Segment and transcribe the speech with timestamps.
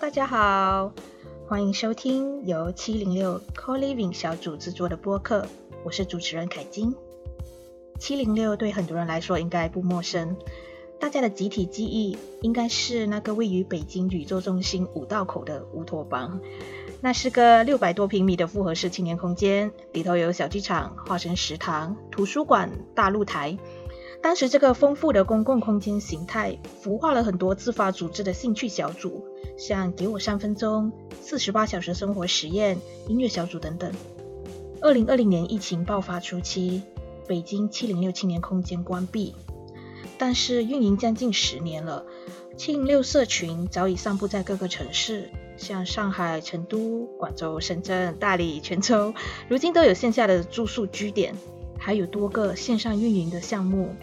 [0.00, 0.90] 大家好，
[1.46, 5.46] 欢迎收听由七零六 Co Living 小组制作的播客，
[5.84, 6.96] 我是主持人凯金。
[7.98, 10.38] 七零六对很多人来说应该不陌生，
[10.98, 16.40] 大家的集体记忆应该是那个位于北京宇宙中心五道口的乌托邦。
[17.02, 23.58] 那是个六百多平米的复合式青年空间，里头有小剧场、化身食堂、图书馆、大露台。
[24.22, 29.24] 当时这个丰富的公共空间形态，孵化了很多自发组织的兴趣小组，
[29.56, 32.78] 像“给我三分钟”、“四十八小时生活实验”、
[33.08, 33.90] 音乐小组等等。
[34.82, 36.82] 二零二零年疫情爆发初期，
[37.26, 39.34] 北京七零六青年空间关闭，
[40.18, 42.04] 但是运营将近十年了，
[42.56, 45.30] 七零六社群早已散布在各个城市。
[45.56, 49.12] 像上海、成都、广州、深圳、大理、泉州，
[49.48, 51.34] 如今都有线下的住宿据点，
[51.78, 53.94] 还有多个线上运营的项目。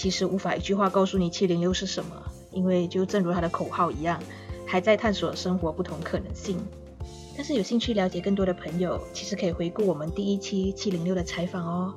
[0.00, 2.22] 其实无法一句话告诉你七零六是什么，
[2.52, 4.18] 因为就正如它的口号一样，
[4.66, 6.58] 还在探索生活不同可能性。
[7.36, 11.94] 但是有兴趣了解更多的朋友，其实可以回顾我们第一期七零六的采访哦。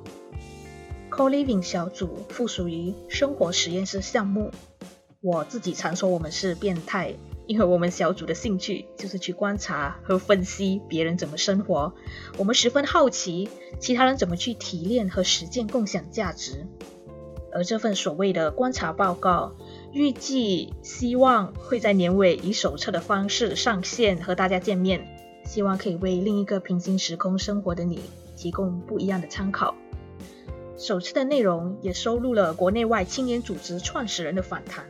[1.10, 4.50] Co Living 小组附属于生活实验室项目，
[5.22, 7.14] 我自己常说我们是变态。
[7.46, 11.94] 因为我们小组的兴趣就是去观察和分析别人怎么生活，
[12.36, 13.48] 我们十分好奇
[13.80, 16.66] 其他人怎么去提炼和实践共享价值。
[17.54, 19.54] 而这份所谓的观察报告，
[19.92, 25.06] 预计希望会在年尾以手册的方式上线和大家见面，
[25.44, 28.00] 希望可以为另一个平行时空生活的你
[28.36, 29.76] 提供不一样的参考。
[30.76, 34.84] 手册的内容也收录了国内外青年组织创始人的访谈。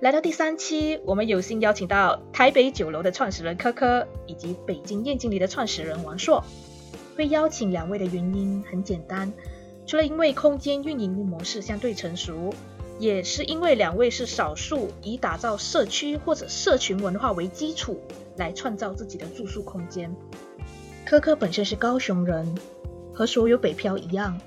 [0.00, 6.42] 来到第三期，我们有幸邀请到台北酒楼的创始人柯柯，以及北京燕经理的创始人王硕。
[7.16, 9.30] 会邀请两位的原因很简单，
[9.90, 12.54] 除了因为空间运营模式相对成熟，
[13.00, 18.00] 也是因为两位是少数以打造社区或者社群文化为基础
[18.36, 20.14] 来创造自己的住宿空间。
[21.04, 22.54] 科科本身是高雄人，
[23.12, 24.40] 和所有北漂一样，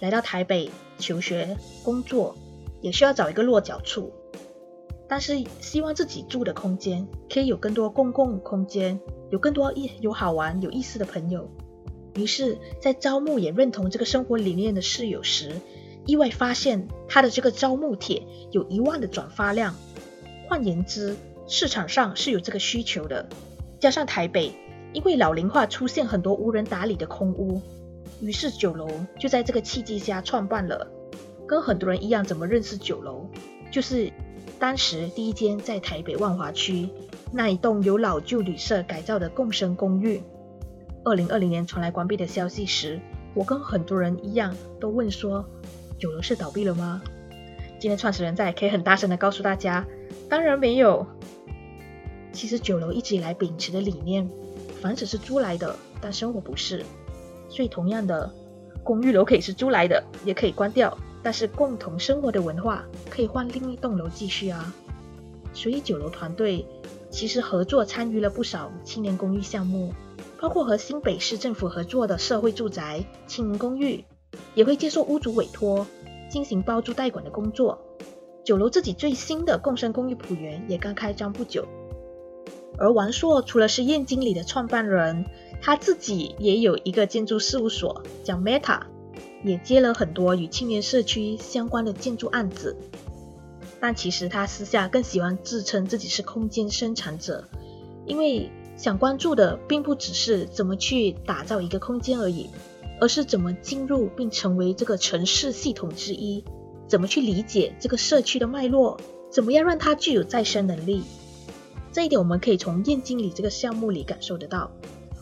[0.00, 0.68] 来到台北
[0.98, 2.34] 求学、工作，
[2.80, 4.12] 也需要找一个落脚处。
[5.06, 8.98] 但是希望自己住的空间可以有更多公共空间，
[9.30, 11.48] 有更多意有好玩有意思的朋友。
[12.18, 15.52] 于是，在招募也认同这个生活理念的室友时，
[16.04, 19.74] 意外发现他的这个招募帖有一万的转发量。
[20.48, 23.28] 换言之，市场上是有这个需求的。
[23.78, 24.52] 加上台北
[24.92, 27.62] 因为老龄化出现很多无人打理的空屋，
[28.20, 30.90] 于是酒楼就在这个契机下创办了。
[31.46, 33.26] 跟很多人一样，怎么认识酒楼？
[33.70, 34.12] 就是。
[34.58, 36.88] 当时第一间在台北万华区
[37.30, 40.20] 那一栋由老旧旅社改造的共生公寓，
[41.08, 43.00] 二零二零年传来关闭的消息时，
[43.32, 45.42] 我跟很多人一样都问说：
[45.98, 47.00] 九楼是倒闭了吗？
[47.80, 49.86] 今天创始人在，可以很大声的告诉大家，
[50.28, 51.06] 当然没有。
[52.30, 54.28] 其实酒楼一直以来秉持的理念，
[54.82, 56.84] 房子是租来的，但生活不是。
[57.48, 58.30] 所以同样的，
[58.84, 60.94] 公寓楼可以是租来的，也可以关掉。
[61.22, 64.74] 但是共同生活的文化可以换另一栋楼继续啊，
[65.54, 66.66] 所以酒楼团队
[67.10, 69.92] 其实合作参与了不少青年公寓项目，
[70.40, 74.04] 包括和新北市政府合作的社会住宅、青年公寓，
[74.54, 75.86] 也会接受屋主委托
[76.30, 77.78] 进行包租代管的工作。
[78.44, 81.66] 九楼自己最新的共生公寓浦园也刚开张不久，
[82.78, 85.26] 而王硕除了是燕经理的创办人，
[85.60, 88.80] 他自己也有一个建筑事务所叫 Meta。
[89.44, 92.76] 也接了很多与青年社区相关的建筑案子，
[93.78, 97.44] 但其实他私下更喜欢自称自己是空间生产者，
[98.04, 102.48] 因为想关注的并不只是怎么去打造一个空间而已，
[103.00, 106.44] 而是怎么进入并成为这个城市系统之一，
[106.86, 108.98] 怎么去理解这个社区的脉络，
[109.30, 111.02] 怎么样让它具有再生能力。
[111.90, 114.70] 这一点我们可以从燕经理这个项目里感受得到，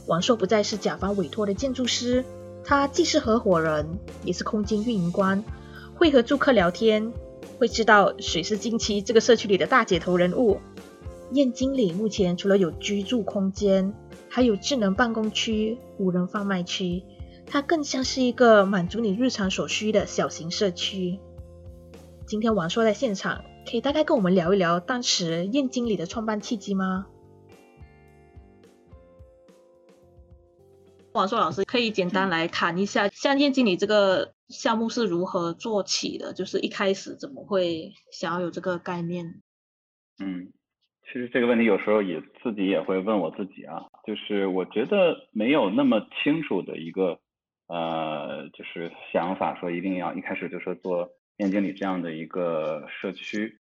[0.06, 2.25] 王硕不再是甲方委托的建筑师。
[2.62, 5.43] 他既是合伙人，也是空间运营官，
[5.94, 7.11] 会和住客聊天，
[7.59, 10.58] 会知道谁是近期这个社区里的大姐头人物。
[11.32, 13.93] 燕经理目前除了有居住空间，
[14.28, 17.02] 还有智能办公区、无人贩卖区，
[17.46, 21.19] 它更像是一个满足你日常所需的小型社区。
[22.26, 27.06] 今天王硕在现场，可以大概跟我们聊一聊当时燕经理的创办契机吗？
[31.12, 36.32] 王硕老师可以简单来谈一下，像燕经理这个项目是如何做起的？
[36.32, 39.43] 就是一开始怎么会想要有这个概念？
[40.19, 40.52] 嗯，
[41.06, 47.19] 其实这个问题有时候也自己也会问我自己啊，就是我觉得没有那么清楚的一个
[47.69, 51.08] 呃，就是想法说一定要一开始就说做
[51.38, 53.58] 燕经理这样的一个社区。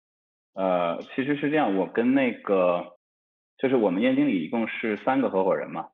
[0.55, 2.99] 呃，其实是这样，我跟那个
[3.59, 5.89] 就是我们燕经理一共是三个合伙人嘛，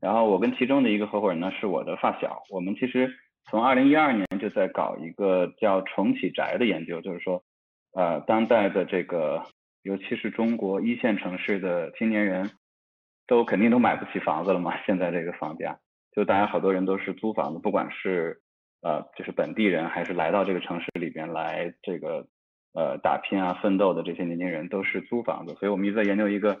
[0.00, 3.10] 然后我跟其中的一个合伙人呢是我的发小，我们其实
[3.44, 7.42] 从二零一二年就在搞一个叫重启宅的研究，就是说，
[7.92, 9.42] 呃，当代的这个，
[9.88, 12.50] 尤其是中国一线城市的青年人，
[13.26, 15.78] 都肯定都买不起房子了嘛，现在这个房价，
[16.14, 18.38] 就大家好多人都是租房子，不管是
[18.82, 22.26] 呃就是本地人还是来到这个城市里边来这个
[22.74, 26.60] 呃打拼啊奋斗的这些年轻人都是租房子，所以我们一直在研究一个。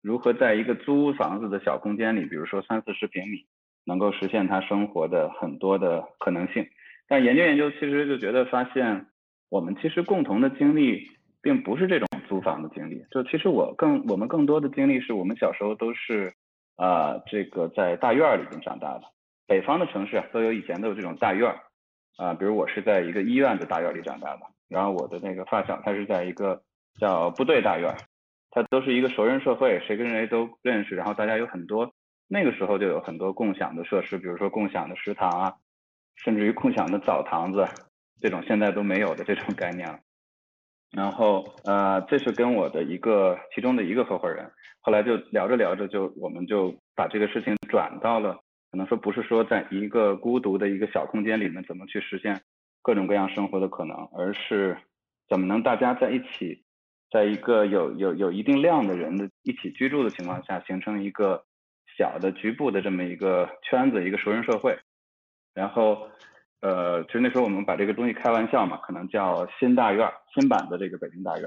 [0.00, 3.46] 如何在一个租房子的小空间里，比如说三四十平米，
[3.86, 6.66] 能够实现他生活的很多的可能性？
[7.08, 9.06] 但研究研究，其实就觉得发现，
[9.48, 11.08] 我们其实共同的经历
[11.44, 13.04] 并不是这种租房的经历。
[13.12, 16.34] 就其实我更我们更多的经历是我们小时候都是
[16.74, 19.02] 啊这个在大院里边长大的。
[19.46, 21.54] 北方的城市都有以前都有这种大院
[22.16, 26.62] 啊，比如我是在一个医院的大院里长大的，然后我的那个发小他是在一个
[26.98, 27.94] 叫部队大院。
[28.56, 31.92] 他都是一个熟人社会，谁跟谁都认识，然后大家有很多，
[32.28, 35.54] 那个时候就有很多共享的设施，比如说共享的食堂啊，
[36.14, 37.66] 甚至于共享的澡堂子，
[38.20, 39.98] 这种现在都没有的这种概念了。
[40.96, 44.50] 然后呃，这是跟我的一个其中的一个合伙人，
[44.80, 48.38] 后来就聊着聊着就我们就把这个事情转到了，
[48.70, 52.40] 可能说不是说在一个孤独的一个小空间里面怎么去实现
[52.82, 54.76] 各种各样生活的可能，而是
[55.28, 56.62] 怎么能大家在一起。
[57.10, 61.44] 在一个有有有一定量的人的一起居住的情况下，形成一个
[61.96, 64.76] 小的局部的这么一个圈子，一个熟人社会。
[65.54, 66.08] 然后，
[66.64, 71.46] 呃，其实那时候我们把这个东西开玩笑嘛，可能叫新大院，新版的这个北京大院。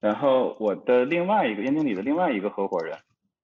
[0.00, 2.96] 然后我的另外一个燕经理的另外一个合伙人，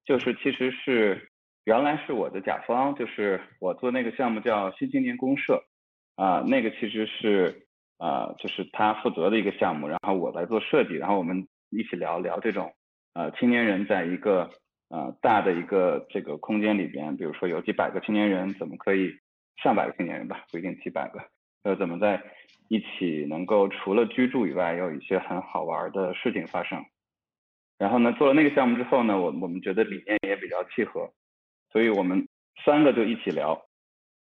[0.04, 1.30] 就是其实是
[1.64, 5.64] 原来是我的甲方，就是我做那个项目叫新青年公社
[6.14, 7.64] 啊，那个其实是。
[8.00, 12.72] 啊，就是他负责的一个项目，然后我来做设计，然后我们一起聊聊这种，
[13.14, 14.48] 呃，青年人在一个
[14.88, 19.10] 呃大的一个这个空间里边，比如说有几百个青年人，怎么可以
[19.62, 21.20] 上百个青年人吧，不一定几百个，
[21.62, 22.22] 呃，怎么在
[22.68, 26.84] 一起能够除了居住以外，有一些很好玩的事情发生。
[27.78, 31.12] 然后呢，做了那个项目之后呢，我我们觉得理念也比较契合，
[31.72, 32.26] 所以我们
[32.64, 33.60] 三个就一起聊，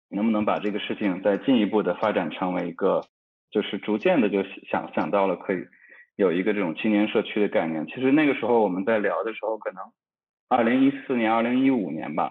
[0.09, 3.03] 能不能把这个事情再进一步的发展成为一个。
[3.53, 5.59] 就是逐渐的就想想到了可以
[6.15, 7.85] 有一个这种青年社区的概念。
[7.88, 9.83] 其实那个时候我们在聊的时候，可能
[10.47, 12.31] 二零一四年、二零一五年吧，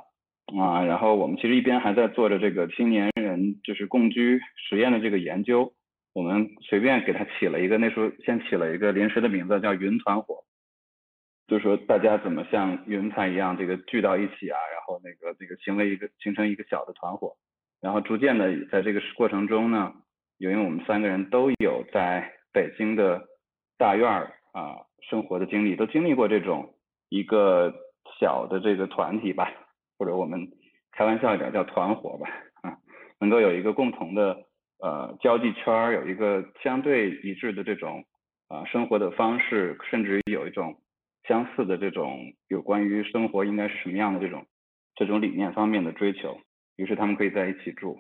[0.57, 5.73] 啊，然后我们其实一边还在做着这个青年人就是共居实验的这个研究。
[6.13, 10.43] 我们随便给他起了一个，那时候先起了一个临时的名字叫“云团伙”，
[11.47, 17.35] 就是说大家怎么像云彩一样这个聚到一起啊，然后那个这个行为一个形成一个小的团伙，
[17.79, 19.93] 然后逐渐的在这个过程中呢。
[20.39, 23.21] 因为我们三个人都有在北京的
[23.77, 24.77] 大院儿啊
[25.09, 26.75] 生活的经历，都经历过这种
[27.09, 27.73] 一个
[28.21, 29.51] 小的这个团体吧，
[29.99, 30.47] 或者我们
[30.93, 32.29] 开玩笑一点叫团伙吧，
[32.61, 32.77] 啊，
[33.19, 34.45] 能够有一个共同的
[34.81, 38.05] 呃交际圈儿，有一个相对一致的这种
[38.47, 40.81] 啊生活的方式，甚至于有一种
[41.27, 44.45] 相似的这种有关于生活应该是什么样的这种
[44.95, 46.39] 这种理念方面的追求，
[46.77, 47.99] 于是他们可以在一起住。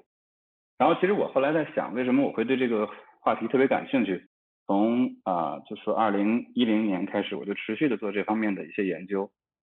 [0.77, 4.25] 然后其实我后来在想，为什么我会对这个话题特别感兴趣？
[4.65, 9.29] 从啊，就是二零一零年开始，我就持续的做这方面的一些研究，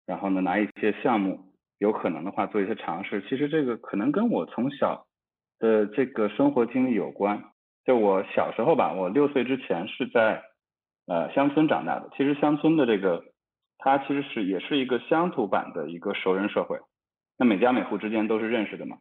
[0.04, 1.50] 然后呢，拿一些项目，
[1.80, 3.20] 有可能的话做一些尝试。
[3.22, 5.06] 其实这个可能跟我从小
[5.58, 7.42] 的这个生活经历有关。
[7.84, 10.44] 就我小时候吧，我六岁之前是在
[11.08, 12.08] 呃乡村长大的。
[12.16, 13.25] 其实乡村的这个，
[13.78, 16.78] 它其实是也是一个乡土版的一个熟人社会。
[17.37, 18.99] 那每家每户之间都是认识的嘛，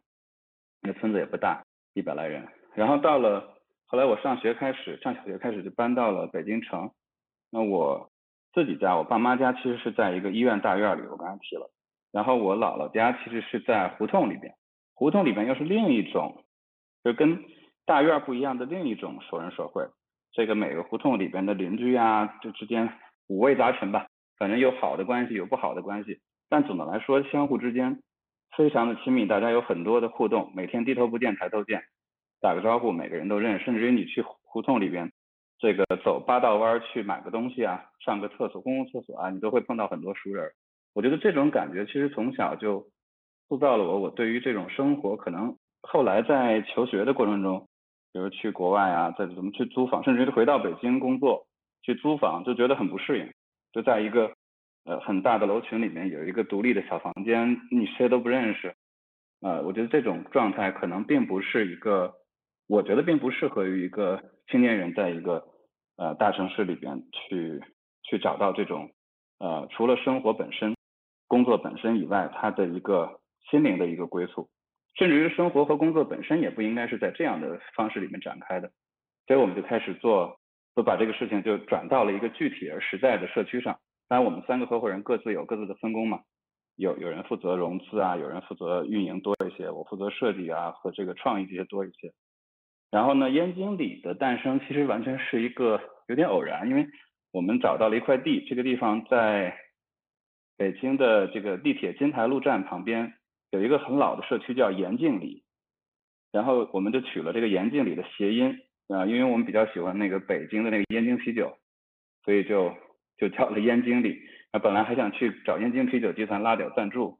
[0.82, 1.62] 那村子也不大。
[1.92, 2.46] 一百来人，
[2.76, 3.56] 然后到了
[3.86, 6.92] 后来我上学开始上小学开始就搬到了北京城。
[7.50, 8.12] 那我
[8.52, 11.68] 自己家我爸妈家其实是在一个医院大院里，我刚才提了。
[12.12, 14.54] 然后我姥姥家其实是在胡同里边，
[14.94, 16.44] 胡同里边又是另一种，
[17.04, 17.44] 就跟
[17.86, 19.84] 大院不一样的另一种熟人社会。
[20.32, 22.92] 这个每个胡同里边的邻居啊，这之间
[23.28, 24.06] 五味杂陈吧，
[24.38, 28.00] 反正有好的关系，有不好的关系，但总的来说相互之间。
[28.56, 31.84] 非常的亲密，大家有很多的互动，每天低头不见抬头见，
[32.40, 33.64] 打个招呼，每个人都认识。
[33.64, 35.12] 甚至于你去胡同里边，
[35.60, 40.50] 这个走八道弯去买个东西啊，上个厕所，公共厕所啊，你都会碰到很多熟人。
[40.94, 42.86] 我觉得这种感觉其实从小就
[43.48, 44.00] 塑造了我。
[44.00, 47.66] 我对于这种生活，可能后来在求学的过程中，
[48.12, 51.46] 比如去国外啊，再怎么去租房，甚至于回到北京工作
[51.82, 53.32] 去租房，就觉得很不适应，
[53.72, 54.32] 就在一个。
[54.86, 58.74] 呃，很大的楼群里面有一个独立的小房间，你谁都不认识。
[59.42, 62.14] 呃，我觉得这种状态可能并不是一个，
[62.66, 65.44] 我觉得并不适合于一个青年人在一个
[65.96, 67.60] 呃大城市里边去
[68.04, 68.90] 去找到这种
[69.38, 70.74] 呃，除了生活本身、
[71.30, 74.50] 工作本身以外，它的一个心灵的一个归宿，
[74.96, 78.68] 甚至于生活和工作本身也不应该是在这样的方式里面展开的。
[79.28, 80.40] 所以我们就开始做，
[80.74, 83.78] 就把这个事情就转到了一个具体而实在的社区上。
[84.08, 86.18] 当然，我们三个合伙人各自有各自的分工嘛，
[86.74, 92.12] 有有人负责融资啊，有人负责运营多一些，我负责设计啊和这个创意这些多一些。
[92.90, 96.84] 然后呢，燕经理的诞生其实完全是一个有点偶然，因为
[97.30, 99.56] 我们找到了一块地，这个地方在
[100.60, 103.14] 北京的这个地铁金台路站旁边
[103.50, 105.42] 有一个很老的社区叫延静里，
[106.32, 111.56] 然后我们就取了这个延静里的谐音啊，因为我们比较喜欢那个北京的那个燕京啤酒，
[112.26, 112.76] 所以就
[113.16, 114.20] 就叫了燕京里。
[114.52, 117.18] 那本来还想去找燕京啤酒集团拉点赞助，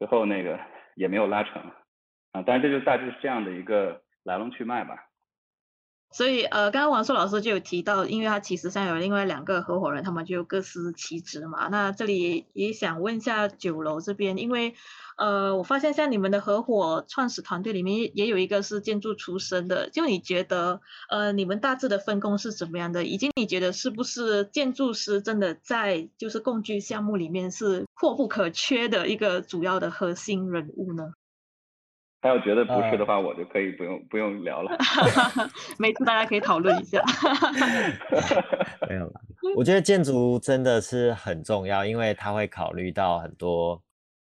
[0.00, 0.58] 最后那个
[0.96, 1.62] 也没有拉成
[2.32, 4.96] 啊，但是这就大致是这样的一个来龙去脉吧。
[6.12, 11.68] 所以，呃，刚刚王硕老师就有提到，因为他其实上有另外两个合伙人，他们就各司其职嘛。
[11.68, 14.74] 那这里也想问一下酒楼这边，因为，
[15.16, 23.04] 呃，我发现像你们的合伙创始团队里面也有一个是建筑出身的，就你觉得，呃，你们大致的分工是怎么样的？
[23.04, 31.12] 以及你觉得是不是建筑师真的在就是共居项目里面是或不可缺的一个主要的核心人物呢？
[32.22, 34.76] 他要觉得不是的话，我就可以不用不用聊了。
[35.78, 37.02] 每次大家可以讨论一下。
[38.88, 39.20] 没有了，
[39.56, 43.82] 我觉得建筑真的是很重要，因为它会考虑到很多，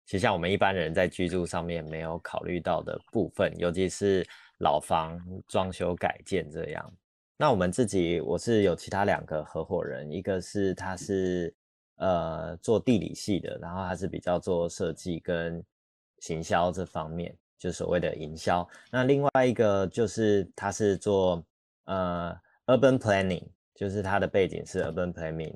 [0.06, 4.26] 其实像我们一般人在居住上面没有考虑到的部分，尤其是
[4.60, 6.92] 老房装修改建这样。
[7.36, 11.52] 那我们自己，我是有其他两个合伙人，一个是他是
[11.96, 15.62] 呃做地理系的，然后他是比较做设计跟
[16.20, 17.36] 行销这方面。
[17.62, 21.40] 就所谓的营销，那另外一个就是他是做
[21.84, 25.54] 呃 urban planning，就是他的背景是 urban planning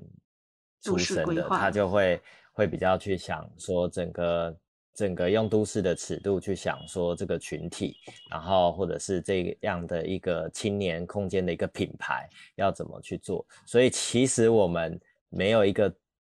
[0.81, 2.23] 出身的，他就会
[2.53, 4.57] 会比较去想说整个
[4.95, 7.97] 整个用都市的尺度去想说这个群体，
[8.31, 14.97] 然后或者是这样的一个青年空间的一个品牌要怎么去做，所以其实我们
[15.29, 15.93] 没有一个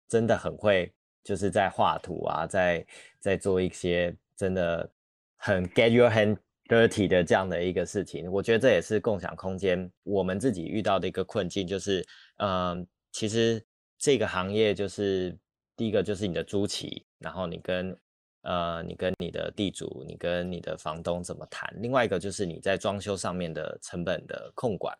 [0.08, 0.92] 真的很会
[1.24, 2.84] 就是在画图啊，在
[3.20, 4.90] 在做一些真的。
[5.40, 12.06] 很 get your hand dirty 的这样的一个事情，我觉得这也是共享空间我们自己遇到的一个困境，就是，
[12.38, 13.66] 嗯，其实
[13.98, 15.36] 这个行业就是
[15.76, 17.98] 第一个就是你的租期，然后你跟
[18.44, 24.96] 呃你跟你的地主，你跟你的房东怎么谈，另外一个就是你在装修上面的成本的控管，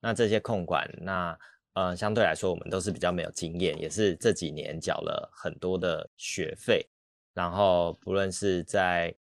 [0.00, 1.38] 那这些控管，那
[1.74, 6.84] 呃相对来说我们都是比较没有经验，也是这几年缴了很多的学费，
[7.34, 9.14] 然后不论是在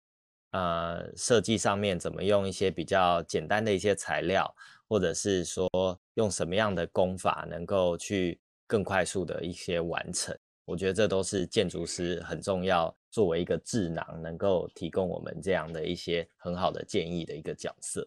[0.51, 4.53] 呃，设计上面怎么用一些比较简单的一些材料，
[4.87, 5.69] 或者是说
[6.15, 18.05] 用什么样的工法能够去更快速的一些完成，我觉得这都是建筑师很重要，作为一个智囊，能够提供我们这样的一些很好的建议的一个角色。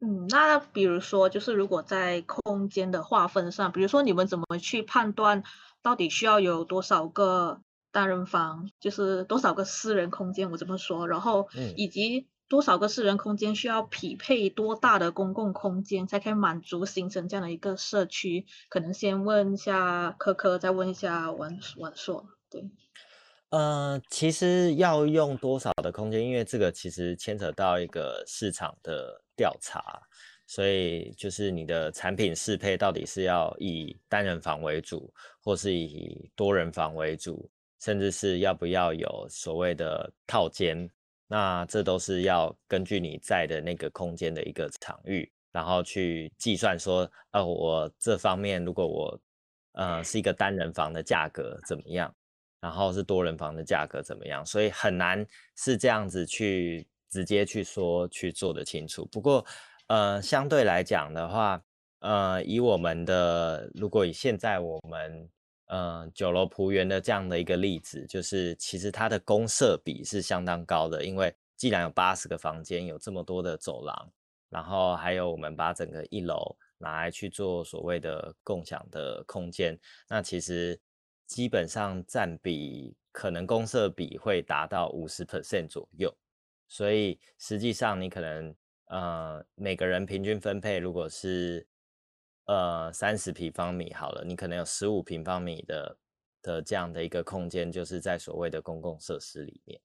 [0.00, 5.44] 嗯，那比如说，就是如果在空间的划分上，比如说你们怎么去判断
[5.82, 7.62] 到底需要有多少个？
[7.96, 18.44] 单人房就是多少个私人空间，我这么说，然后以及多少个私人空间需要匹配多大的公共空间才可以满足形成这样的一个社区？
[18.68, 22.28] 可能先问一下科科，再问一下王王硕。
[22.50, 22.68] 对，
[23.48, 30.02] 呃，其实要用多少的空间，因为这个其实牵扯到一个市场的调查，
[30.46, 35.10] 所以就是你的产品适配到底是要以单人房为主，
[35.42, 37.50] 或是以多人房为主。
[37.78, 40.88] 甚至是要不要有所谓的套间，
[41.28, 49.20] 那这都是要根据你在的那个空间的一个场域，然后去计算说，呃，我这方面如果我，
[49.72, 52.12] 呃，是一个单人房的价格怎么样，
[52.60, 55.24] 然后是多人房的价格怎么样，所以很难
[55.56, 59.04] 是这样子去直接去说去做得清楚。
[59.12, 59.44] 不过，
[59.88, 61.62] 呃，相对来讲的话，
[61.98, 65.28] 呃，以我们的，如果以现在我们。
[65.68, 74.12] 嗯，酒楼仆园的这样的一个例子，就是其实它的公设比是相当高的，因为既然有八十个房间，有这么多的走廊，
[74.48, 79.76] 然后还有我们把整个一楼拿来去做所谓的共享的空间，
[80.08, 80.80] 那其实
[81.26, 86.16] 基本上占比可能公设比会达到五十 percent 左右，
[86.68, 88.54] 所以实际上你可能
[88.84, 91.66] 呃每个人平均分配如果是。
[92.46, 95.98] 呃，三十平方米好了，你可能有十五平方米的
[96.42, 99.80] 的这样的一个空间，就是在所谓的公共设施里面。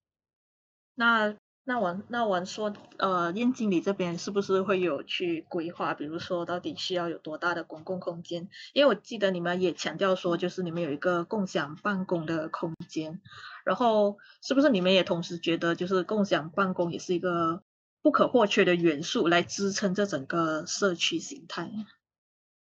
[0.94, 5.94] 那那我那我说，呃，燕经理这边是不是会有去规划？
[5.94, 8.48] 比如说，到底需要有多大的公共空间？
[8.74, 13.22] 因为我记得你们也强调说，就是你们有一个共享办公的空间。
[13.64, 17.64] 然后，是不是你们也同时觉得，就是共享办公也是一个
[18.02, 21.72] 不可或缺的元素，来支撑这整个社区形态？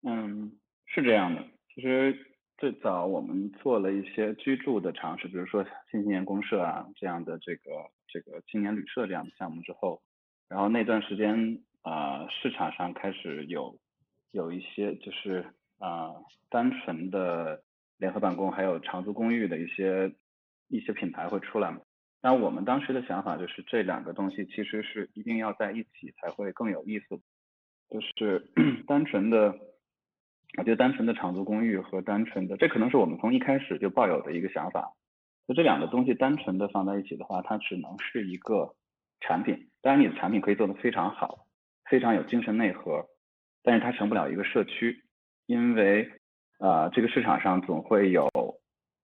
[0.07, 0.53] 嗯，
[0.87, 1.45] 是这样的。
[1.75, 2.17] 其实
[2.57, 7.91] 最早我们做了一些居住的尝试，比如说新青年公社啊这样的这个。
[8.09, 10.01] 这个青年旅社这样的项目之后，
[10.49, 13.79] 然后那段时间啊，市场上开始有
[14.31, 15.45] 有一些就是
[15.79, 16.15] 啊，
[16.49, 17.63] 单纯的
[17.99, 20.15] 联合办公还有长租公寓的一些
[20.69, 21.81] 一些品牌会出来嘛。
[22.23, 27.21] 那我们当时的想法就是这两个东西其实是一定要在一起才会更有意思，
[27.91, 28.47] 就是
[28.87, 29.59] 单纯的，
[30.57, 34.93] 我觉得单纯的长租公寓和单纯的，这可能是我们从一开始就抱有的一个想法。
[35.47, 38.75] 就这两个东西单纯的放在一起的话，它只能是一个
[39.21, 39.69] 产品。
[39.83, 41.47] 当然，你的产品可以做得非常好，
[41.89, 43.07] 非常有精神内核，
[43.63, 45.05] 但是它成不了一个社区，
[45.47, 46.11] 因为
[46.59, 48.29] 啊，这个市场上总会有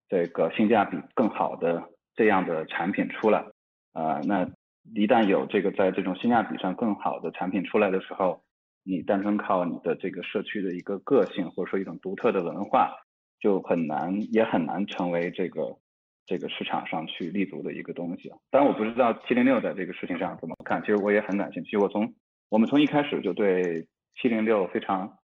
[0.09, 1.83] 这个性价比更好的
[2.15, 3.45] 这样的产品出来
[3.93, 4.19] 啊。
[4.25, 4.49] 那
[4.95, 8.41] 一旦有这个在这种性价比上更好的产品出来的时候，
[8.83, 12.93] 你单纯靠你的这个社区的一个个性或者说一种独特的文化，
[13.39, 15.77] 就很难也很难成为这个。
[16.25, 20.79] 这个市场上去立足的一个东西，当然我不知道七零六在这个事情上怎么看。
[20.79, 21.75] 其实我也很感兴趣。
[21.75, 22.13] 我从
[22.47, 23.85] 我们从一开始就对
[24.15, 25.17] 七零六非常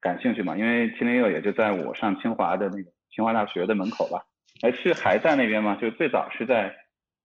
[0.00, 4.24] 感兴趣嘛，因为七零六也就在我上清华的那个清华大学的门口吧。
[4.62, 5.76] 哎，是还在那边吗？
[5.80, 6.72] 就最早是在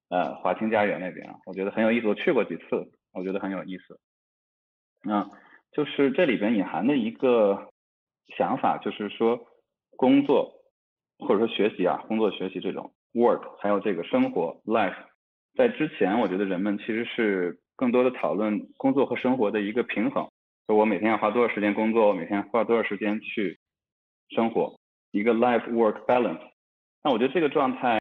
[0.09, 2.07] 呃华清家园那边啊，我觉得很有意思。
[2.07, 3.99] 我去过几次，我觉得很有意思。
[5.07, 5.29] 嗯
[5.71, 7.69] 就是这里边隐含的一个
[8.37, 9.39] 想法，就是说
[9.97, 10.51] 工作
[11.19, 12.93] 或者说学习啊，工作学习这种。
[13.13, 14.95] work 还有这个生活 life，
[15.57, 20.29] 在之前我觉得人们其实是更多的讨论工作和生活的一个平衡，
[20.65, 23.59] 就我每天要花多少时间工作，我每天花多少时间去
[24.29, 24.79] 生活，
[25.11, 26.39] 一个 life work balance。
[27.03, 27.99] 那我觉得这个状态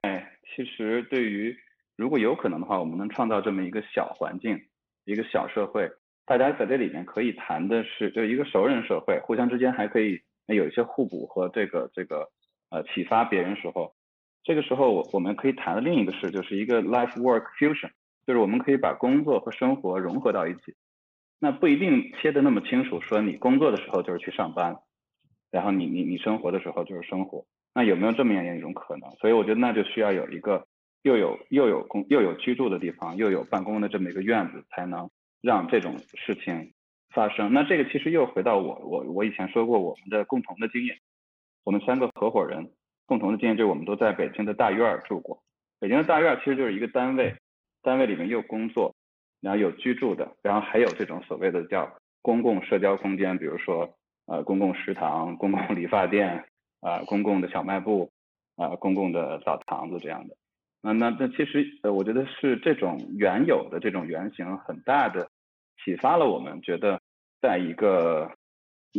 [0.54, 1.56] 其实对于
[1.96, 4.60] 如果有可能的话，我们能创造这么一个小环境，
[5.04, 5.90] 一个小社会，
[6.30, 12.30] 大家在这里面可以谈的是就一个熟人社会，互相之间还可以有一些互补和这个这个
[12.70, 13.92] 呃启发别人时候。
[14.44, 17.90] 这个时候，我我们可以谈的另一个事，就是一个 life work fusion，
[18.24, 20.76] 就是我们可以把工作和生活融合到一起。
[21.40, 24.76] 那不一定切的那么清楚，说你工作的时候就是去上班，
[25.50, 27.44] 然后你你你生活的时候就是生活。
[27.74, 29.10] 那有没有这么样一种可能？
[29.16, 30.64] 所以我觉得那就需要有一个
[31.02, 35.10] 又有又有工又有居住的地方，又有办公的这么一个院子，才能
[35.40, 36.72] 让这种事情
[37.10, 37.52] 发生。
[37.52, 40.98] 那这个其实又回到我我我以前说过我们的共同的经验，
[41.64, 42.72] 我们三个合伙人。
[43.06, 45.42] 共同的经验就是我们都在北京的大院住过。
[45.80, 47.34] 北京的大院其实就是一个单位，
[47.82, 48.94] 单位里面有工作，
[49.40, 56.44] 然后有居住的，然后还有这种所谓的叫公共社交空间，比如说呃公共食堂、公共理发店
[56.80, 58.12] 啊、公共的小卖部
[58.54, 60.36] 啊、公共的澡堂子这样的。
[60.82, 65.30] 那那那其实呃我觉得是这种原有的这种原型很大的
[65.84, 67.00] 启发了我们，觉得
[67.40, 68.32] 在一个。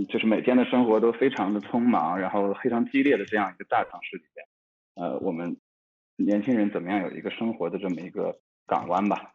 [0.08, 4.48] 就是每天的生活都非常的匆忙，然后非常激烈的这样一个大城市里边，
[4.96, 5.58] 呃，我们
[6.15, 9.34] 年轻人怎么样有一个生活的这么一个港湾吧？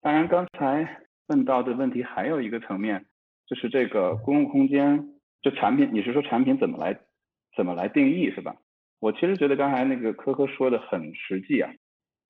[0.00, 3.04] 当然，刚才问到的问题还有一个层面，
[3.46, 5.10] 就是这个公共空间，
[5.42, 6.98] 这产品，你是说产品怎么来
[7.54, 8.56] 怎么来定义是吧？
[9.02, 11.68] 我其实觉得刚才那个科科说的很实际啊。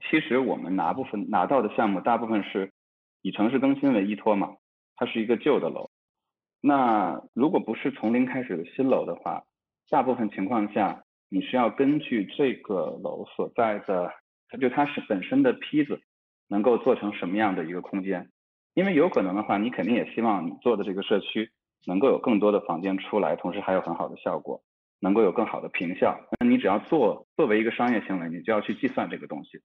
[0.08, 2.72] 其实我们拿部分拿到的项目，大部分是
[3.20, 4.56] 以城市更新为依托嘛，
[4.96, 5.90] 它是一个旧的楼。
[6.62, 9.42] 那如果不是从零开始的新楼的话，
[9.90, 14.10] 大部分情况下你是要根据这个楼所在的，
[14.48, 16.00] 它就它是本身的坯子
[16.48, 18.30] 能够做成什么样的一个空间，
[18.72, 21.50] 因为有可能的话，你肯定也希望你做的这个社区
[21.86, 24.62] 能够有更多的房间出来，同时还有很好的效果，
[25.02, 26.18] 能够有更好的平效。
[26.40, 29.60] 那你只要做作为一个商业行为，你就要去计算这个东西。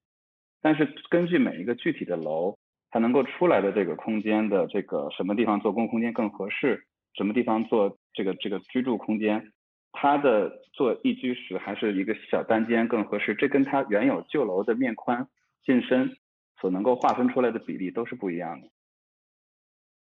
[0.61, 2.57] 但是根据每一个具体的楼。
[2.89, 9.51] 它能够出来的这个空间的这个什么地方做公共空间更合适，什么地方做这个这个居住空间，
[9.91, 15.27] 它的做一居室还是一个小单间更合适，这跟它原有旧楼的面宽
[15.65, 16.15] 进深
[16.61, 18.69] 所能够划分出来的比例都是不一样的。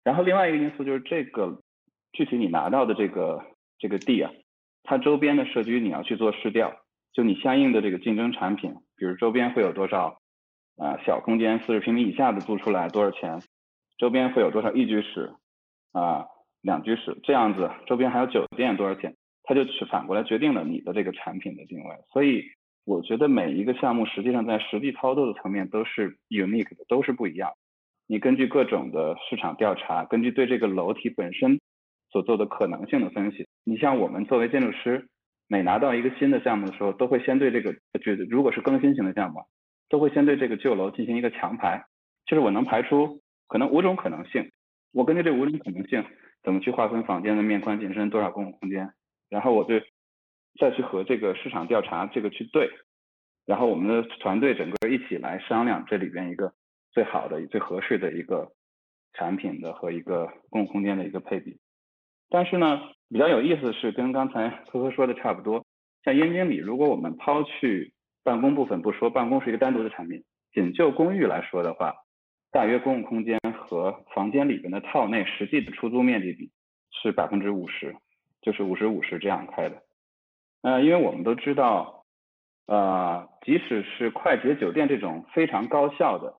[0.04, 1.60] 然后另外一个因素就是这个
[2.12, 3.44] 具体你拿到的这个
[3.80, 4.30] 这个地啊，
[4.86, 6.72] 它周边的社区你要去做市调，
[7.12, 10.18] 就你相应的这个竞争产品，比如周边会有多少。
[10.78, 13.40] 啊，小空间四十平米以下的租出来多少钱？
[13.96, 15.32] 周边会有多少一居室？
[15.92, 16.26] 啊，
[16.60, 19.16] 两居室这样子，周边还有酒店多少钱？
[19.44, 21.96] 它就去反过来决定了你的这个产品的定位。
[22.12, 22.44] 所以
[22.84, 27.50] 我觉得每一个项目实际上在实际操作的层面都是 unique 的，都是不一样。
[28.06, 31.58] 你根据各种的市场调查，根据对这个楼体本身
[32.10, 35.08] 所做的可能性的分析，你像我们作为建筑师，
[35.48, 39.44] 每拿到一个新的项目的时候，都会先对这个，就如果是更新型的项目，
[39.88, 41.84] 都会先对这个旧楼进行一个强排，
[42.26, 44.50] 就是我能排出可能五种可能性，
[44.92, 46.04] 我根据这五种可能性，
[46.42, 48.90] 怎么去划分房间的面宽、景深多少公共空间，
[49.28, 49.82] 然后我对
[50.58, 52.70] 再去和这个市场调查这个去对，
[53.44, 56.52] 然后我们的团队整个一起来商量这里边一个。
[56.92, 58.50] 最好的、最合适的一个
[59.12, 61.58] 产品的和一个公共空间的一个配比，
[62.28, 65.64] 但是呢，比较有意思的是，跟刚才 科科说的差不多。
[66.04, 71.94] 像燕京里，如果我们抛去办公部分不说，办公是一个单独的产品，仅就公寓来说的话，
[72.50, 76.50] 大约公共空间和房间里边的套内实际的出租面积比
[76.90, 77.96] 是百分之五十，
[78.40, 79.82] 就是五十五十这样开的。
[80.62, 82.04] 呃，因为我们都知道，
[82.66, 86.34] 呃，即使是快捷酒店这种非常高效的。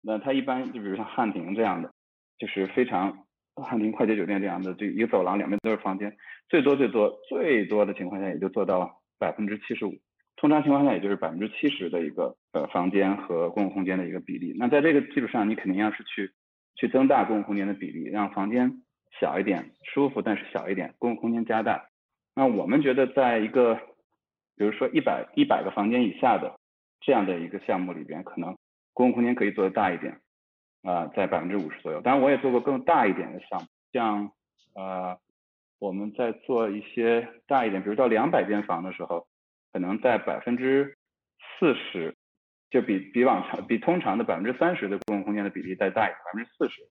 [0.00, 1.92] 那它一般就比如像汉庭这样的，
[2.38, 3.26] 就是非常
[3.62, 6.16] 汉庭快捷酒店这样的，就一个走廊两边都是房间，
[6.48, 9.94] 最多最多最多的情况下也就做到百分之七十五，
[10.36, 14.54] 通常情况下也就是百分之七十的一个呃房间和公共空间的一个比例。
[14.58, 16.30] 那在这个基础上，你肯定要是去
[16.76, 18.82] 去增大公共空间的比例，让房间
[19.20, 21.86] 小一点，舒服但是小一点，公共空间加大。
[22.34, 23.74] 那我们觉得在一个
[24.56, 26.58] 比如说一百一百个房间以下的
[27.00, 28.56] 这样的一个项目里边，可能。
[28.94, 30.18] 公共空间可以做的大一点，
[30.82, 32.00] 啊，在百分之五十左右。
[32.00, 34.30] 当然，我也做过更大一点的项目，像
[34.74, 35.18] 呃，
[35.78, 39.26] 我们在做一些大一点，比如到两百间房的时候，
[39.72, 40.96] 可能在百分之
[41.58, 42.14] 四十，
[42.70, 46.82] 就比比往常比通常的百分之三十的公共空间的比例再大一点，百分之四十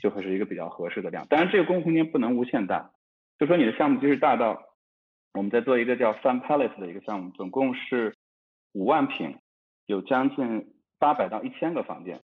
[0.00, 1.26] 就会是一个比较合适的量。
[1.28, 2.90] 当然，这个公共空间不能无限大，
[3.38, 4.62] 就说你的项目即使大到
[5.34, 8.16] 我们在做一个叫 Sun Palace 的一个项目，总共是
[8.72, 9.38] 五万平，
[9.86, 10.72] 有将近。
[10.98, 12.18] 八百到一千个房间，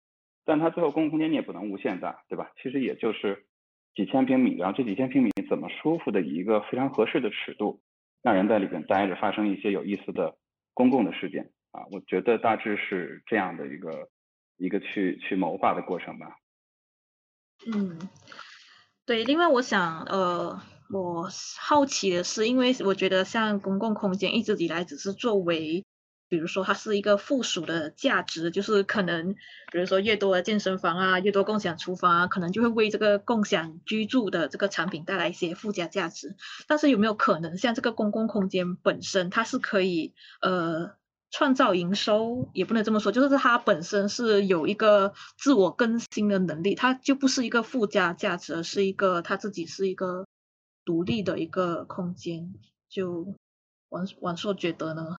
[0.45, 2.51] 但它最后公共空间你也不能无限大，对吧？
[2.62, 3.45] 其实也就是
[3.93, 7.82] 几千平米，然后这几千平米怎么舒服的以一个非常合适的尺度，
[8.21, 10.38] 让人在里边待着，发生一些有意思的
[10.73, 14.10] 公共的事件啊，我觉得大致是这样的一个
[14.58, 16.38] 一个去去谋划的过程吧。
[17.71, 17.99] 嗯，
[19.06, 19.23] 对。
[19.23, 25.86] 另外，我想，呃，我好奇的是，因为我觉得像公共空间一直以来只是作为
[26.32, 29.34] 比如说，它是一个附属的价值，就是可能，
[29.70, 36.38] 比如说越多的健身房啊，越多共享厨房啊，可能就会为这个共享居住的这个产品带来一些附加价值。
[36.67, 40.91] 但是有没有可能，像这个公共空间本身，它是可以呃
[41.32, 50.26] 创造营收，也不能这么说，就是它本身是有一个自我更新的能力，它就不是一个附加价值，而是一个它自己是一个
[50.86, 52.54] 独立的一个空间。
[52.88, 53.36] 就
[53.89, 55.17] 王王硕觉得呢？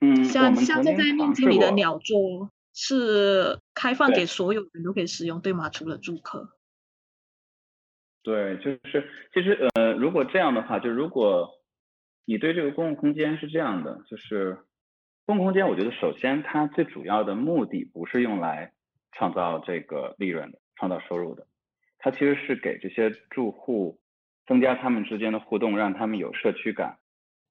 [0.00, 5.68] 嗯，像像这在面积里的鸟桌是开放给所有人都可以使用，对吗？
[5.70, 6.50] 除了住客。
[8.22, 11.48] 对，就是其实呃，如果这样的话，就如果
[12.26, 14.58] 你对这个公共空间是这样的，就是
[15.24, 18.72] 公共空间，我觉得首先它最主要的目的不是用来
[19.12, 21.46] 创造这个利润的、创造收入的，
[21.98, 23.98] 它其实是给这些住户
[24.46, 26.98] 增加他们之间的互动，让他们有社区感。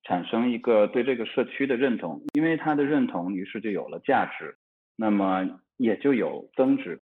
[0.08, 4.56] 产生一个对这个社区的认同，因为他的认同，于是就有了价值，
[4.96, 7.02] 那么也就有增值。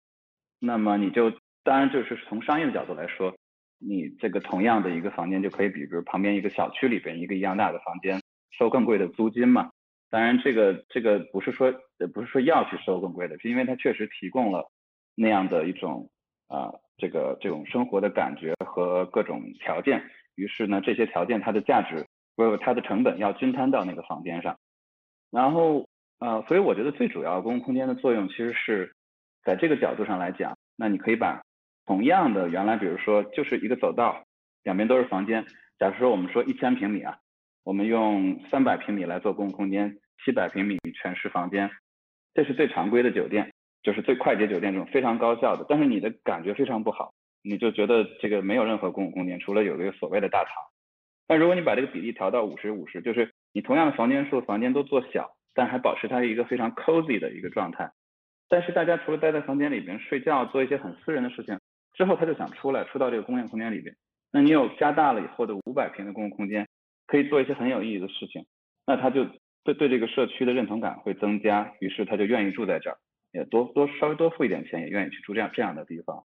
[0.58, 1.30] 那么你就
[1.62, 3.36] 当然就是从商业的角度来说，
[3.78, 8.18] 你这个同样的一个房间就可以比，比如旁边一个小区里边一个一样大的房间
[8.50, 9.68] 收更贵的租金嘛。
[10.08, 11.70] 当然这个这个不是说
[12.14, 14.70] 不是说要去收更贵的，是因为它确实提供了
[15.14, 16.08] 那样的一种
[16.48, 20.02] 啊这个这种生活的感觉和各种条件。
[20.36, 22.06] 于是呢这些条件它的价值。
[22.36, 24.58] 不，它的成本要均摊到那个房间上，
[25.30, 25.86] 然后
[26.18, 28.92] 呃，所以我觉得最主要公共空间的作用其实是
[29.44, 31.42] 在这个角度上来讲，那你可以把
[31.86, 34.24] 同样的原来比如说就是一个走道，
[34.62, 35.44] 两边都是房间，
[35.78, 37.18] 假如说我们说一千平米啊，
[37.62, 41.70] 我们用三百平米来做公共空间，七百平米全是房间，
[42.32, 50.52] 这是最常规的酒店，就是最快捷酒店这种非常高效的，但是你的感觉非常不好，你就觉得这个没有任何公共空间，除了有一个所谓的大堂。
[51.26, 57.90] 但如果你把这个比例调到五十五十，就是你同样的房间数，房间都做小，但还保持它一个非常 cozy 的一个状态。
[58.48, 61.58] 但是大家除了待在房间里边睡觉，做一些很私人的事情
[61.94, 63.96] 之后，他就想出来，出到这个公共空间里边。
[64.30, 66.68] 那你有加大了以后的五百平的公共空间，
[67.06, 68.44] 可以做一些很有意义的事情。
[68.86, 69.24] 那他就
[69.64, 72.98] 对对这个社区的认同感会增加，于是他就愿意住在这儿，
[73.32, 76.24] 也多多稍微多付一点钱，也愿意去住这样这样的地方。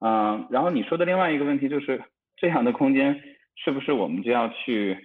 [0.00, 2.02] 嗯，然后你说的另外一个问题就是
[2.36, 3.22] 这样的空间。
[3.56, 4.96] 是不是我们就要去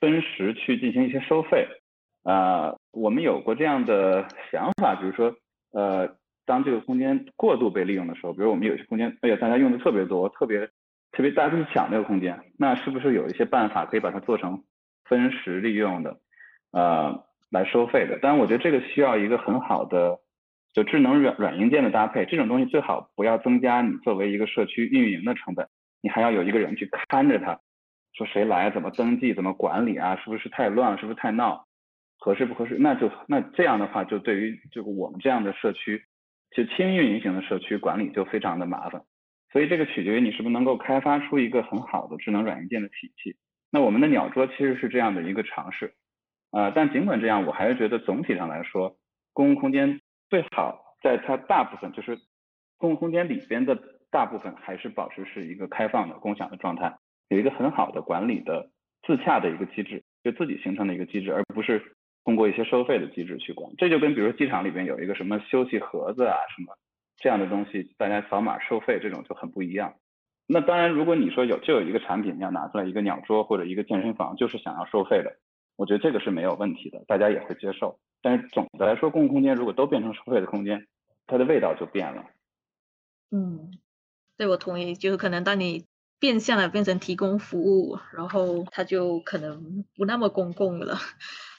[0.00, 1.66] 分时去进行一些收费？
[2.22, 5.32] 啊，我们有过这样的想法，比如说，
[5.72, 10.66] 呃，当这个空间过度被利用的时候，比如我们有些空间，哎呀，大家用的特别多，特别
[11.12, 14.64] 特别，大家都去抢这个空间，那是不是有一些办法可以把它做成
[15.04, 16.16] 分时利用的，
[16.72, 18.18] 呃，来收费的？
[18.18, 20.18] 当然，我觉得这个需要一个很好的
[20.72, 25.68] 就智能软软硬件的搭配，这种东西最好不要增加你作为一个社区运营的成本，
[26.02, 27.60] 你还要有一个人去看着它，
[28.16, 31.66] 说谁来怎么登记怎么管理啊，是不是太乱了，是不是太闹？
[32.18, 32.76] 合适不合适？
[32.78, 36.02] 那就那这样的话，就对于这个我们这样的社区，
[36.50, 39.02] 就轻运营型的社区管理就非常的麻烦。
[39.52, 43.36] 所以这个取决于你是不是能够开发出一个很好的智能软硬件的体系。
[43.70, 45.94] 那我们的鸟桌其实是这样的一个尝试，
[46.50, 48.96] 啊，但尽管这样，我还是觉得总体上来说，
[49.34, 50.00] 公共空间
[50.30, 52.16] 最好在它大部分就是
[52.78, 53.78] 公共空间里边的
[54.10, 56.96] 大部分还是保持是一个开放的共享的状态，
[57.28, 58.70] 有一个很好的管理的
[59.06, 61.94] 自洽的一个机制，就自己形成的一个机制，而不是。
[62.24, 66.76] 通过一些收费的机制去管，这就跟比如说机场里边有一个什么休息盒子啊什么
[67.18, 69.94] 这样的东西，大家扫码收费这种就很不一样。
[70.48, 75.36] 那当然，如果你说有就有一个产品要拿出来一个鸟桌或者一个健身房，就是想要收费的，
[75.76, 77.96] 我觉得这个是没有问题的，大家也会接受。
[78.22, 80.84] 但是总的来说，公共空间如果都变成收费的空间，
[81.28, 82.24] 它的味道就变了。
[83.30, 83.70] 嗯，
[84.36, 85.84] 对，我同意，就是可能当你
[86.18, 90.98] 变相的变成提供服务，然后它就可能不那么公共了。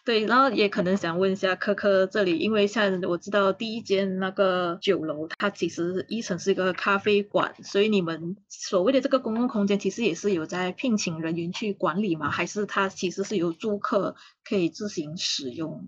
[0.04, 12.32] 对，然后也可能想问一下科科这里，因为像我知道第一间那个酒楼，它其实一层是一个咖啡馆，所以你们所谓的这个公共空间，其实也是有在聘请人员去管理吗？
[12.32, 14.16] 还是它其实是由租客
[14.46, 15.86] 可以自行使用？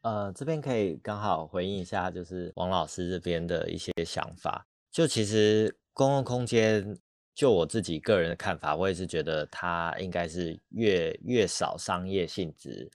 [0.00, 4.66] 呃，这边可以刚好回应一下，就是王老师这边的一些想法。
[4.90, 6.98] 就其实公共空间。
[7.36, 12.90] 就我自己个人的看法，我也是觉得它应该是越越少商业性质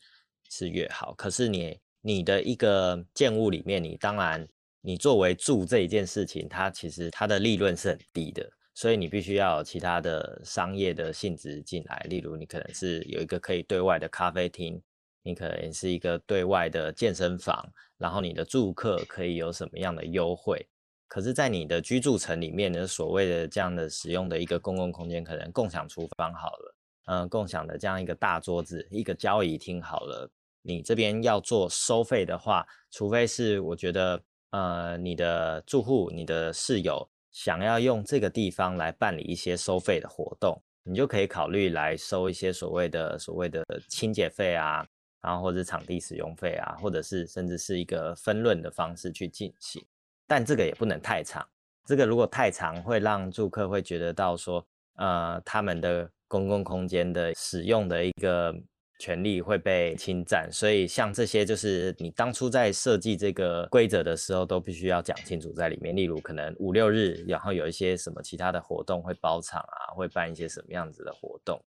[0.49, 1.13] 是越好。
[1.13, 4.45] 可是你你的一个建物里面，你当然
[4.81, 12.03] 你作为住这一件事情，它其实它的利润是很低的，所以你必须要有其他的商业的性质进来。
[12.09, 14.81] 例如，你可能是有一个可以对外的咖啡厅，
[15.21, 17.63] 你可能是一个对外的健身房，
[17.99, 20.67] 然后你的住客可以有什么样的优惠？
[21.11, 26.75] 可是，在你的居住层里面呢，所谓的这样的使用的一个公共空间，可能共享厨房好了，
[27.07, 44.87] 嗯，共享的这样一个大桌子，一个交易厅好了，你这边要做收费的话，除非是我觉得，呃，你的住户、你的室友想要用这个地方来办理一些收费的活动，你就可以考虑来收一些所谓的所谓的清洁费啊，
[45.21, 49.85] 然后或者场地使用费啊，或者是甚至是一个分论的方式去进行。
[50.31, 51.45] 但这个也不能太长，
[51.85, 54.65] 这个如果太长，会让住客会觉得到说，
[54.95, 58.55] 呃，他们的公共空间的使用的一个
[58.97, 60.49] 权利会被侵占。
[60.49, 65.93] 所以像这些，就是你当初在设计这个规则的时候，都必须要讲清楚在里面。
[65.93, 71.61] 例如，可能五六日，然后有一些什么其他的活动会包场啊，会办一些什么样子的活动，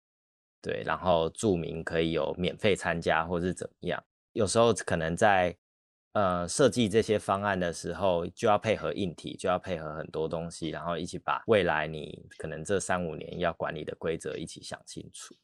[0.63, 4.03] 对，然后住民可以有免费参加或是怎么样。
[4.33, 5.55] 有时候可能在
[6.15, 15.35] 呃，设计这些方案的时候，就要配合硬体，就要配合很多东西，然后一起把未来你可能这三五年要管理的规则一起想清楚。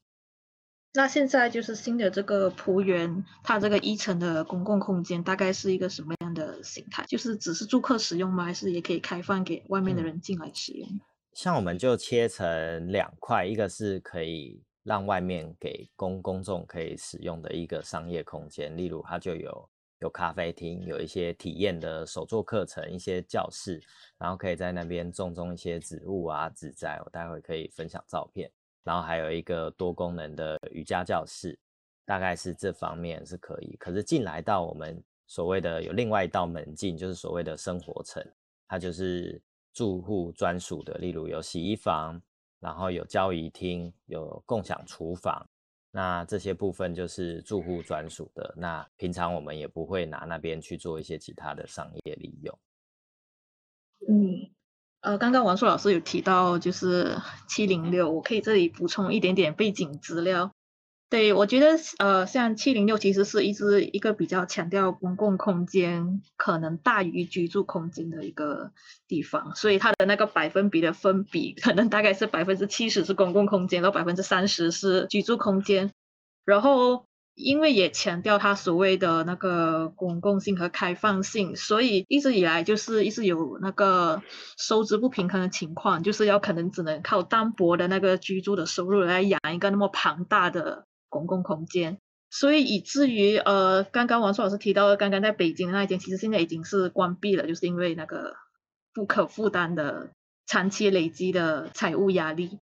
[0.95, 7.05] 那现在就是新的这个仆园，它这个一层的公共空间大概是一个什么样的形态？
[7.09, 8.45] 就是只是住客使用吗？
[8.45, 10.89] 还是也可以开放给外面的人进来使用？
[11.33, 19.70] 像我们就切成两块，一个是可以让外面给公公众可以使用的一个商业空间，例如它就有。
[20.01, 23.81] 有咖啡厅，有一些体验的手作课程，一些教室，
[24.19, 28.51] 然后可以在那边种种一些植物啊、植栽，我待会可以分享照片。
[28.83, 31.59] 然后还有一个多功能的瑜伽教室，
[32.07, 33.77] 大概是这方面是可以。
[33.79, 38.27] 可是进来到我们所谓的有另外一道门禁，就是所谓的生活层，
[38.67, 39.41] 它就是
[39.75, 42.21] 住户专属的，例如有洗衣房，
[42.59, 45.47] 然后有交易厅，有共享厨房。
[45.93, 52.59] 那这些部分就是住户专属的，那平常我们也不会拿那边去做一些其他的商业利用。
[54.09, 54.51] 嗯，
[55.01, 60.55] 呃，刚刚王硕老师有提到就是七零六，我可以这里补充一点点背景资料。
[61.11, 68.71] 对，我觉得呃，像七零六其实是一直一个比较强调公共空间可能大于居住空间的一个
[69.09, 75.91] 地方，所以它的那个百分比的分比可能大概是百分之七十是公共空间，然后百分之三十是居住空间。
[76.45, 84.23] 然后因为也强调它所谓的那个公共性和开放性，所以一直以来就是一直有那个
[84.57, 90.87] 收支不平衡的情况，就是要可能只能靠单薄的那个居住的收入来养一个那么庞大的。
[91.11, 91.99] 公共空间，
[92.31, 98.37] 所以以至于呃，刚刚王硕老师提到的，刚刚在北京的那一间，其实现在已经是关闭了，就是因为那个
[98.95, 100.09] 不可负担的
[100.47, 102.59] 长期累积的财务压力。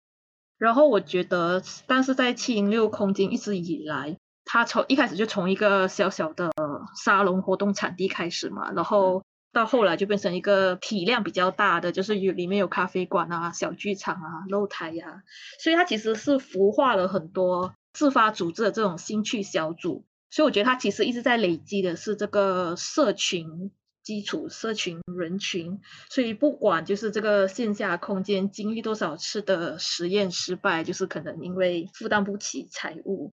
[0.57, 6.51] 然后我觉得，但是在七零六空间一直以来，它从一开始就从一个小小的
[6.95, 15.21] 沙龙活动场地开始嘛，然后到后来就变成一个体量比较大的，就是有里面有咖啡馆啊、小剧场啊、露台呀，
[15.63, 23.71] 所以它其实是孵化了很多自发组织的这种兴趣小组，所以我觉得它其实一直在累积的是这个社群。
[24.03, 33.33] 基础社群人群，所以不管就是这个线下空间经历多少次的实验失败，就是可能因为负担不起财务，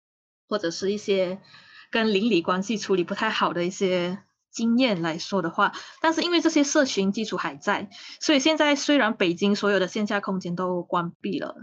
[0.48, 1.42] 或者是一些
[1.92, 4.20] 跟邻里关系处理不太好的一些
[4.50, 7.90] 经验来说的话，但是因为这些社群基础还在，
[8.22, 11.58] 所以现在虽然北京所有的线下空间都关闭了，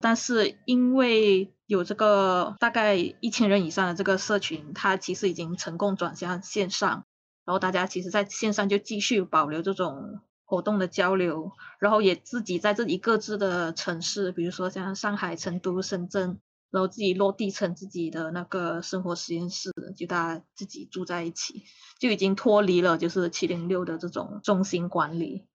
[0.00, 7.06] 但是因为有这个大概一千人以上的这个社群，它其实已经成功转向线上。
[7.46, 16.38] 然后大家其实在线上就继续保留这种活动的交流，然后也自己在自己各自的城市，比如说像上海、成都、深圳，
[16.70, 21.64] 然后自己落地成自己的那个生活实验室，就大家自己住在一起，
[21.98, 25.46] 就已经脱离了就是七零六的这种中心管理。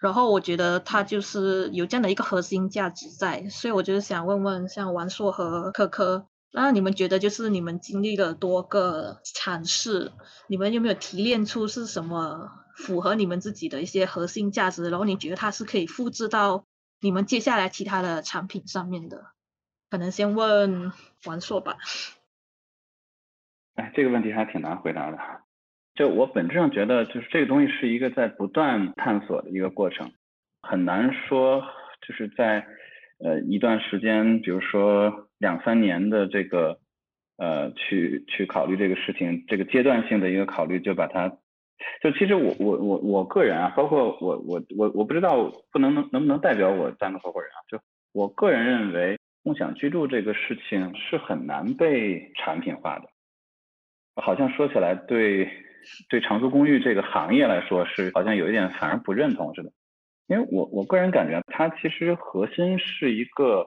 [0.00, 6.26] 然后我觉得它就是有这样的一个核心价值在，所以我就是想问问像王硕和科科。
[6.52, 10.10] 那你们觉得，就是你们经历了多个尝试，
[10.48, 14.90] 你们有没有提炼出是什么符合你们自己的一些核心价值？
[14.90, 16.64] 然后你觉得它是可以复制到
[17.00, 19.26] 你们接下来其他的产品上面的？
[19.90, 20.92] 可能先问
[21.24, 21.76] 王硕吧。
[23.74, 25.18] 哎，这个问题还挺难回答的。
[26.00, 30.10] 就我本质上觉得，就是这个东西是一个在不断探索的一个过程，
[30.62, 31.62] 很难说
[32.00, 32.66] 就是在。
[33.22, 36.78] 呃，一段时间，比如说两三年的这个，
[37.36, 41.28] 呃，去去考虑这个事情，这个阶段性的一个考虑，就把它，
[42.02, 47.78] 就其实我我我我个人啊，包括我我我我不知道不能能能不能代表我三个合伙人啊，就
[48.14, 53.10] 我个人认为，共享居住这个事情是很难被产品化的，
[54.14, 55.46] 好像说起来对
[56.08, 59.72] 对长租公寓这个行业来说是好像有一点反而不认同似的。
[60.26, 63.66] 因为我我个人感觉，它其实核心是一个，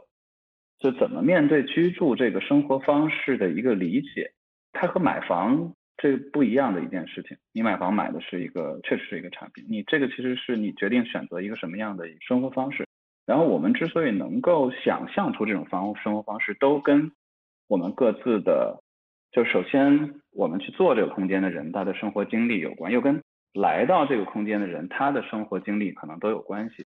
[0.80, 4.32] 就怎么面对居住这个生活方式的一个理解。
[4.72, 7.38] 它和买房这不一样的一件事情。
[7.52, 9.66] 你买房买的是一个，确实是一个产品。
[9.70, 12.86] 你这个其实是你决定选择一个什么样的生活方式。
[13.26, 17.12] 然后我们之所以能够想象出这种方生活方式，都跟
[17.68, 18.83] 我们各自的，
[19.34, 23.22] 就首先我们去做这个空间的人，他的生活经历有关，又跟。
[23.56, 26.88] 来到这个空间的人，他的生活经历可能都有关系。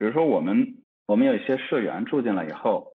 [0.00, 2.92] 比如说，我们我们有一些社员住进来以后，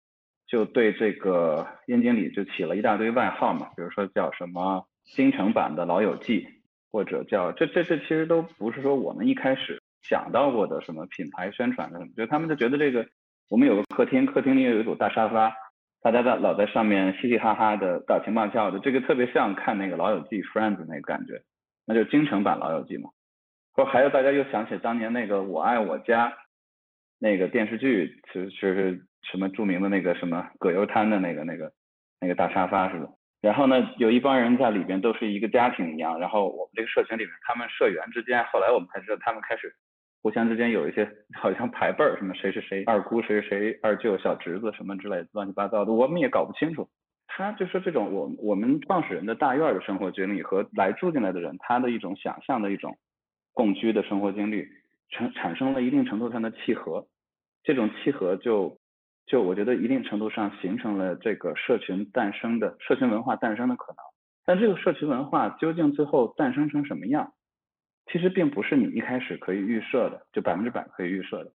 [0.48, 6.44] 就对这个燕经理就起了一大堆外号嘛，比如说叫什么“京城版的老友记”，
[6.90, 13.06] 或者叫这这这其实都不是说我们一开始想到过的什么品牌宣传的什么，就他们就觉得这个
[13.48, 15.54] 我们有个客厅，客厅里有一组大沙发，
[16.02, 21.42] 大家在老在上面嘻嘻哈哈的打情骂俏的，这个特别像看那个老友记 Friends 那个感觉。
[21.86, 23.10] 那就京城版老友记嘛，
[23.74, 26.32] 说还有大家又想起当年那个我爱我家
[27.18, 31.72] 那个电视剧，其实是什么著名的那个什么葛优瘫的那个那个
[32.20, 33.10] 那个大沙发似的。
[33.42, 36.20] 然后呢，有一帮人在里边都是一个家庭一样。
[36.20, 39.74] 然后我们这个社群里面，他们社员之间，后来我们才知道他们开始
[40.22, 46.88] 互相之间有一些好像排辈儿，什么谁是谁二姑，谁是谁二舅、小侄子什么之类的乱七八糟的，我们也搞不清楚。
[47.26, 52.98] 他就说这种我我们创始人的大院的生活经历和来住进来的人他的一种想象的一种
[53.54, 54.66] 共居的生活经历，
[55.10, 57.06] 产产生了一定程度上的契合，
[57.62, 58.78] 这种契合就
[59.26, 63.98] 就我觉得一定程度上形成了这个社群诞生的社群文化诞生的可能。
[64.44, 67.32] 但这个社群文化究竟最后诞生成什么样，
[68.10, 71.52] 其实并不是你一开始可以预设的，就百分之百可以预设的。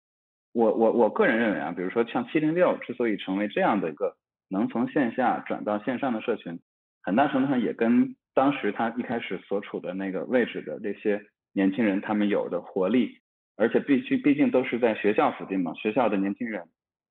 [0.53, 4.15] 我我我个人认为啊，比如说像七零六之所以成为这样的一个。
[4.49, 6.59] 能从线下转到线上的社群，
[7.01, 11.19] 很大程度上也跟当时他一开始所处的那个位置的这些
[11.53, 13.17] 年轻人，他们有的活力，
[13.57, 16.65] 而且必须毕竟都是在学校附近嘛，学校的年轻人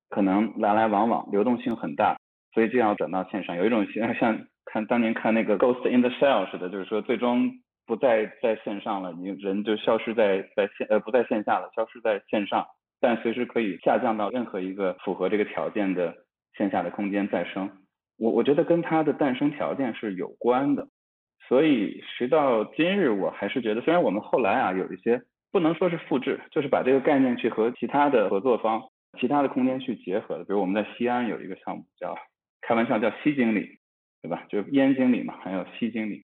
[0.09, 2.17] 可能来来往往，流动性很大，
[2.53, 3.57] 所以就要转到线上。
[3.57, 7.51] 有一种像像看当年看那个《Ghost in the Shell》似的，就是说最终
[7.85, 12.65] 不再在线上了，你人就消失在在线呃不在线下了，消失在线上，
[12.99, 16.15] 但随时可以下降到任何一个符合这个条件的。
[16.55, 17.67] 线下的空间再生，
[18.15, 20.87] 我我觉得跟它的诞生条件是有关的，
[21.47, 25.19] 所以时到今日，我还是觉得，虽然我们后来啊有一些
[25.51, 28.83] 不能说是复制，就是把这个概念去和其他的合作方、
[29.19, 32.15] 其他的空间去结合的，比如我们在西安有一个项目叫
[32.61, 33.79] 开玩笑叫西经理，
[34.21, 34.45] 对吧？
[34.47, 36.23] 就烟经理嘛，还有西经理，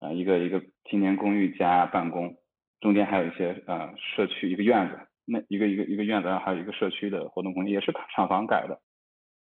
[0.00, 2.34] 啊，一个一个青年公寓加办公，
[2.80, 8.80] 中间还有一些呃社区一个院子，那一个一个一个院子，还有一个社区的活动空间，也是厂房改的。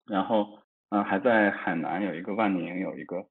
[0.07, 3.27] 然后，嗯，还在海南有一个万宁有一个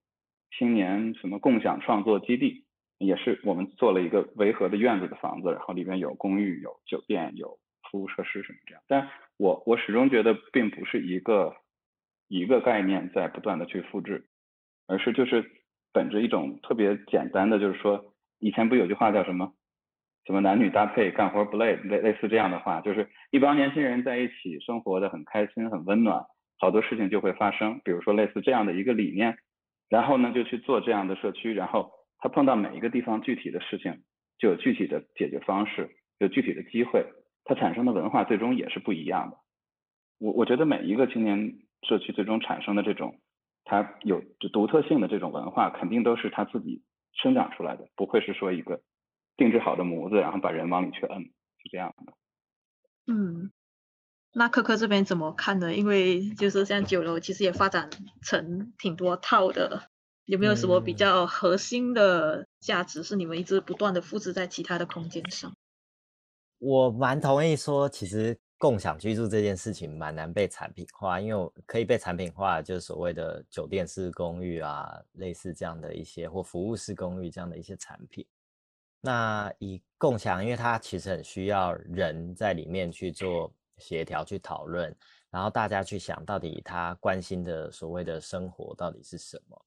[0.57, 2.65] 青年什么共享创作基地，
[2.99, 7.57] 也是我们做了一个维和的院子的房子，然后里边有公寓、有酒店、有
[7.89, 8.83] 服务设施什么这样。
[8.87, 11.55] 但我我始终觉得并不是一个
[12.27, 14.27] 一个概念在不断的去复制。
[14.89, 15.43] 而是就是
[15.97, 19.51] 本着一种特别简单的，就是说以前不有句话叫什么，
[20.25, 26.23] 什么男女搭配干活不累，类类似这样的话，就是一帮年轻人在一起生活的很开心很温暖，
[26.59, 27.81] 好多事情就会发生。
[27.83, 29.39] 比如说类似这样的一个理念，
[29.89, 34.03] 然后呢就去做这样的社区，然后他碰到每一个地方具体的事情，
[34.37, 35.89] 就有具体的解决方式，
[36.19, 37.03] 有具体的机会，
[37.43, 39.37] 它产生的文化最终也是不一样的。
[40.19, 43.15] 我我觉得每一个青年社区最终产生的这种。
[43.69, 48.81] 它有就独特性的这种文化，肯定都是它自己生长出来的，不会是说一个
[49.35, 52.13] 定制好的模子，然后把人往里去摁，是这样的。
[53.07, 53.51] 嗯，
[54.31, 55.75] 那科科这边怎么看呢？
[55.75, 57.89] 因为就是像酒楼，其实也发展
[58.21, 59.89] 成挺多套的，
[60.23, 65.53] 有没有什么比较核心的价值是你们一直不断的复制在其他的空间上？
[66.59, 68.37] 我蛮同意说，其实。
[68.59, 78.25] 共享居住这件事情蛮难被产品化，因为可以被产品化，就是所谓的酒店式公寓啊，类似这样的一些或服务式公寓这样的一些产品。
[78.99, 84.93] 那以共享，因为它其实很需要人在里面去做协调、去讨论，
[85.29, 89.65] 然后大家去想到底他关心的所谓的生活到底是什么。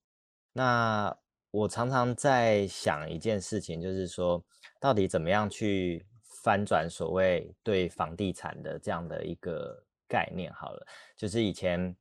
[0.53, 1.16] 那
[1.53, 4.45] 我常常在想一件事情，就是说
[4.80, 6.05] 到底怎么样去。
[6.43, 9.76] 翻转所谓对房地产的这样的一个
[10.09, 10.86] 概念，好了，
[11.16, 11.95] 就是以前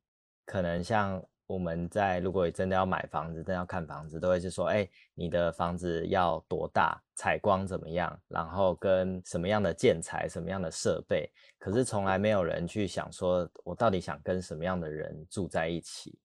[0.46, 16.18] 可能像我们在如果真的要买房子，真的要看房子，都会是说，哎，你的房子要多大，采光怎么样，然后跟什么样的建材、什么样的设备，可是从来没有人去想说，我到底想跟什么样的人住在一起。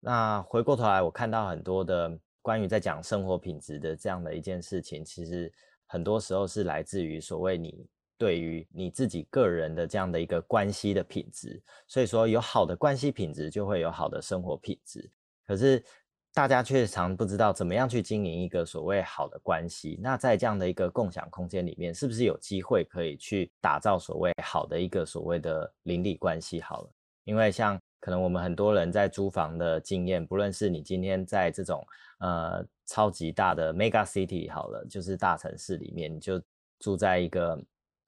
[0.00, 5.50] 那回过头来，我看到很多的关于在讲生活品质的这样的一件事情，其实。
[5.92, 7.86] 很多时候是来自于所谓你
[8.16, 15.10] 对于你自己个人的这样的一个关系的品质，所以说有好的关系品质就会有好的生活品质。
[15.46, 15.84] 可是
[16.32, 19.98] 大家却常不知道怎么样去经营一个所谓好的关系。
[20.02, 26.58] 那在这样的一个共享空间里面，是不是有机会可以去打造所谓好的一个所谓的邻里关系？
[26.58, 26.90] 好了，
[27.24, 31.82] 因为像可能我们很多人在租房的经验，不论是你今天在这种
[32.18, 32.62] 呃。
[32.84, 36.38] 超级大的 mega city 好了，就是大城市里面，你就
[36.78, 37.58] 住在一个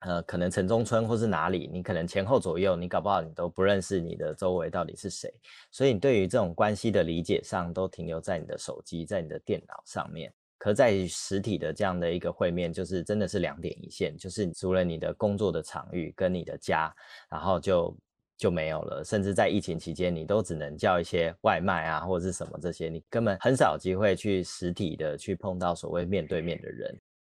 [0.00, 5.32] 呃，可能城中村或是哪里，你可能前后左右，你搞不好你都不认识你的周围到底是谁，
[5.70, 10.30] 所以你对于这种关系的理解上都停留在你的手机，在你的电脑上面。
[10.58, 16.94] 可在实体的这样的一个会面，就是真的是两点一线，就是除了你的工作的场域跟你的家，
[17.30, 17.96] 然后就。
[18.44, 26.94] 就没有了，甚至在疫情期间，你都只能叫一些外卖啊，或者是什么这些，你根本很少机会去实体的去碰到所谓面对面的人。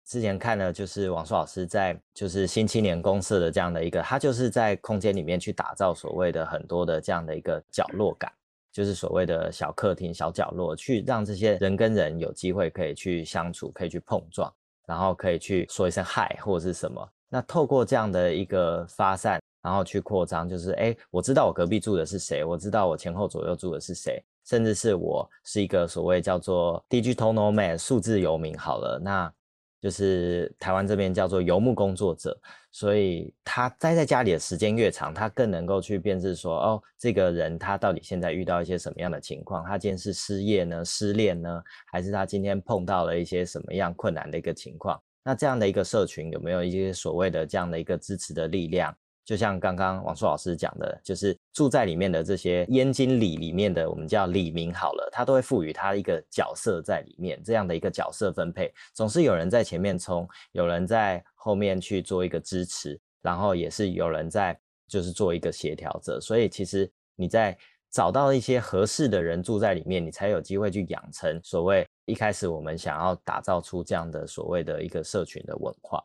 [0.06, 8.32] 之前看了，就是王硕老师在就是新青年公社的这样的一个，他就是在空间里面去打造所谓的很多的这样的一个角落感，
[8.72, 14.50] 就是所谓的小客厅、小角落，去让这些人跟人有机会可以去相处，可以去碰撞，
[14.86, 17.06] 然后可以去说一声嗨或者是什么。
[17.28, 19.38] 那透过这样的一个发散。
[19.64, 28.54] 然后去扩张，就是哎，我知道我隔壁住的是谁，我知道我前后左右住的是谁，甚至是我是一个所谓叫做 digital nomad 数字游民。
[28.58, 29.32] 好了，那
[29.80, 32.38] 就是台湾这边叫做游牧工作者，
[32.72, 39.64] 所以他待在家里的时间越长，他更能够去辨识说，哦，这个人他到底现在遇到一些什么样的情况？
[39.66, 45.00] 他今天是失业呢，失恋呢，还是他今天碰到了一些什么样困难的一个情况？
[45.22, 48.94] 那这样的一个社群有没有一些所谓的这样的一个支持的力量？
[49.24, 67.56] 就像刚刚王硕老师讲的，就是住在里面的这些燕京里里面的，我们叫里民好了，他都会赋予他一个角色在里面，这样的一个角色分配，总是有人在前面冲，有人在后面去做一个支持，然后也是有人在就是做一个协调者，所以其实你在
[67.90, 76.04] 找到一些合适的人住在里面，你才有机会去养成所谓一开始我们想要打造出这样的所谓的一个社群的文化。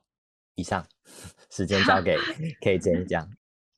[0.59, 0.85] 以上
[1.49, 2.17] 时间交给
[2.61, 3.27] K 姐讲，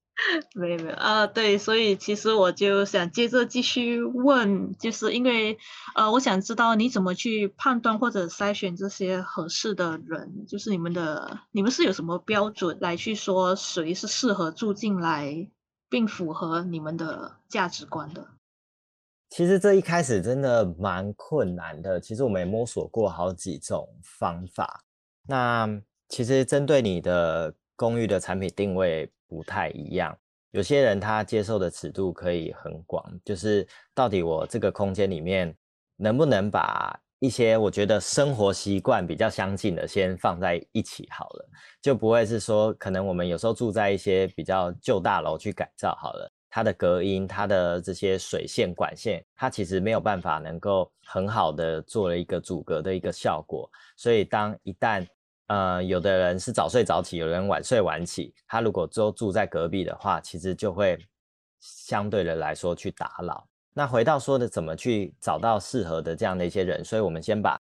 [0.55, 5.57] 没有没有啊，对，所以其实我就想接着继续问，就是因为
[5.95, 15.49] 呃，我想知道你怎么去判断或者筛选这些合适的人，就是你们的你们是有什么标准来去说谁是适合住进来
[15.89, 18.27] 并符合你们的价值观的？
[19.29, 21.99] 其实这一开始真的蛮困难的。
[22.01, 24.84] 其实我们也摸索过好几种方法。
[25.25, 25.82] 那
[26.12, 30.16] 其实针对你的公寓的产品定位不太一样，
[30.51, 35.55] 有些人他接受的尺度可以很广，就是到底我这个空间里面
[35.95, 41.49] 能不能把一些我觉得生活习惯比较相近的先放在一起好了，
[41.82, 46.30] 就不会是说可能我们有时候住在一些比较旧大楼去改造好了。
[46.49, 53.72] 它的隔音，它的这些水线管线，它其实没有办法能够很好的做了一个阻隔的一个效果。
[53.95, 55.07] 所以当一旦
[55.52, 60.97] 呃有的人是早睡早起，有人晚睡晚起，他如果都住在隔壁的话，其实就会
[61.60, 63.45] 相对的来说去打扰。
[63.74, 67.60] 那回到说的怎么去找到适合的这样的一些人，所以我们先把。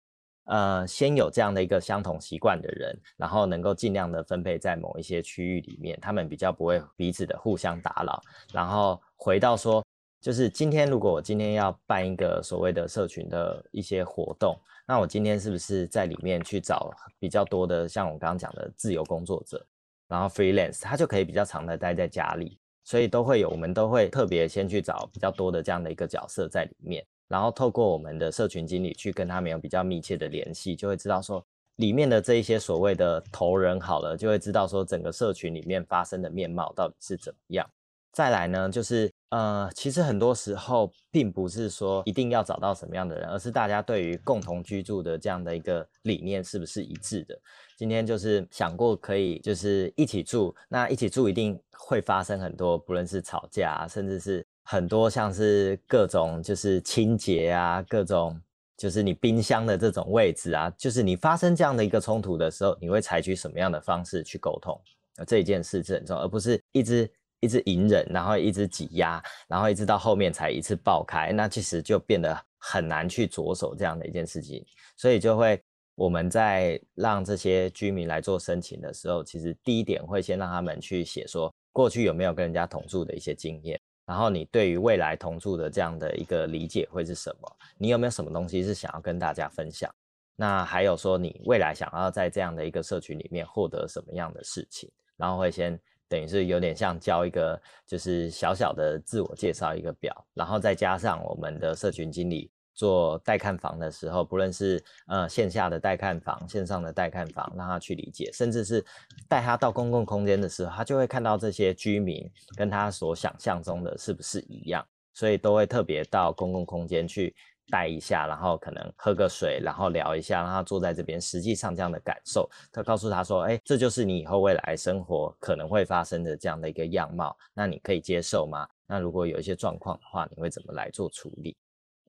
[0.51, 8.19] 呃，先有这样的一个相同习惯的人，然后能够尽量的分配在某一些区域里面，他们比较不会彼此的互相打扰。
[8.51, 9.85] 然后回到说，
[10.19, 14.59] 就是今天如果我今天要办一个所谓的社群的一些活动，
[14.89, 19.63] 那我今天是不是在里面去找比较多的，像我刚刚讲的自由工作者，
[20.07, 27.05] 然后 freelance，他就可以比较长的待在家里，所以都会有，我们都会特别先去找比较多的这样的一个角色在里面。
[27.27, 37.69] 然后透过我们的社群经理去跟他们有比较密切的联系，就会知道说里面的这一些所谓的头人好了，就会知道说整个社群里面发生的面貌到底是怎么样。
[38.11, 47.39] 再来呢，就是呃，其实很多时候并不是说一定要找到什么样的人，而是大家对于共同居住的这样的一个理念是不是一致的。
[47.77, 54.45] 今天就是想过可以就是一起住，那一起住一定会发生很多，不论是吵架，甚至是。
[54.71, 58.39] 很多像是各种就是清洁啊，各种
[58.77, 64.79] 就是你冰箱的这种位置啊，就是你发生这样的一个冲突的时候，你会采取什么样的方式去沟通？
[65.25, 74.65] 这一件事是很重要，而不是一直一直隐忍，然后一直挤压，然后一直到后面才一次爆开，那其实就变得很难去着手这样的一件事情。
[74.95, 75.61] 所以就会
[75.95, 83.79] 我们在让这些居民来做申请的时候，其实第一点会先让他们去写说过去有没有跟人家同住的一些经验。
[84.05, 87.57] 然后你对于未来同住的这样的一个理解会是什么？
[87.77, 89.87] 你有没有什么东西是想要跟大家分享？
[90.35, 94.89] 那还有说你未来想要在这样的一个社群里面获得什么样的事情？
[95.15, 95.79] 然后会先
[96.09, 102.51] 等于是有点像交一个就是小小的自我介绍一个表，然后再加上我们的社群经理。
[102.75, 108.81] 做带看房的时候，不论是呃线下的带看房、线上的带看房，让他去理解，甚至是
[109.27, 117.35] 带他到公共空间的时候，他就会看到这些居民跟他所想象中的是不是一样，所以都会特别到公共空间去
[117.69, 128.67] 带一下，然后可能喝个水，然后聊一下，让他坐在这边，实际上这样的感受，他告诉他说，哎，这就是你以后未来生活可能会发生的这样的一个样貌，那你可以接受吗？
[128.87, 131.55] 那如果有一些状况的话，你会怎么来做处理？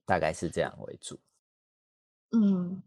[0.05, 1.19] 大概是这样为主。
[2.31, 2.81] 嗯，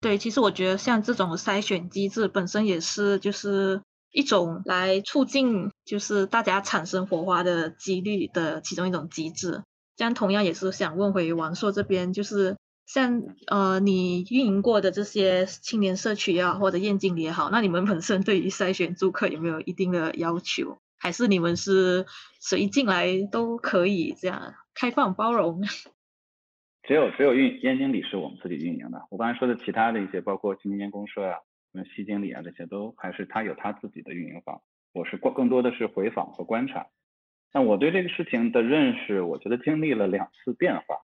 [0.00, 9.62] 对，其实我觉得像这种筛选机制本身也是就是一种来促进就是大家产生火花的几率的其中一种机制。
[10.00, 20.78] 这样同样也是想问回王硕这边，就是像呃你运营过的这些青年社区啊或者燕经理也好，那你们本身对于筛选租客有没有一定的要求？
[20.98, 22.06] 还是你们是
[22.40, 25.60] 谁进来都可以这样开放包容？
[26.88, 29.06] 只有只有运燕经理是我们自己运营的。
[29.10, 31.36] 我刚才说的其他的一些，包括青年公社啊、
[31.72, 34.62] 什么西经理啊这些，都还是他有他自己的运营方。
[34.94, 36.86] 我是更更多的是回访和观察。
[37.52, 40.96] 那我对这个事情的认识，我觉得经历了两次变化。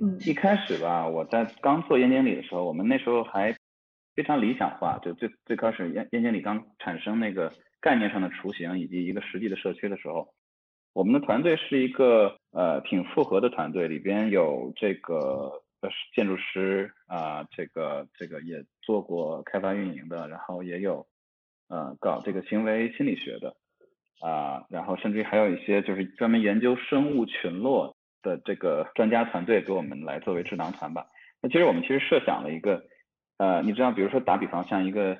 [0.00, 3.56] 嗯，一开始吧，我在刚做燕经理的时候，我们那时候还
[4.14, 10.28] 非常理想化，就最最开始燕燕经理刚产生那个概念上的雏形以及一个实际的社区的时候。
[10.92, 21.06] 我们的团队是一个呃挺复合的团队，里边有这个呃建筑师啊，这个这个也做过开发运营的，然后也有
[21.68, 23.56] 呃搞这个行为心理学的
[24.20, 31.06] 啊，然后甚至于还有一些就是专门研究生物群落的这个专家团队给我们来作为智囊团吧。
[31.42, 32.82] 那其实我们其实设想了一个
[33.38, 35.18] 呃，你知道，比如说打比方，像一个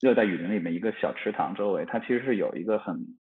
[0.00, 3.18] 热带雨林里面一个小池塘周围，它其实是有一个很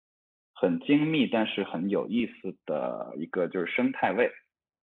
[0.52, 4.30] 很精密，但是很有意思的一个就是生态位，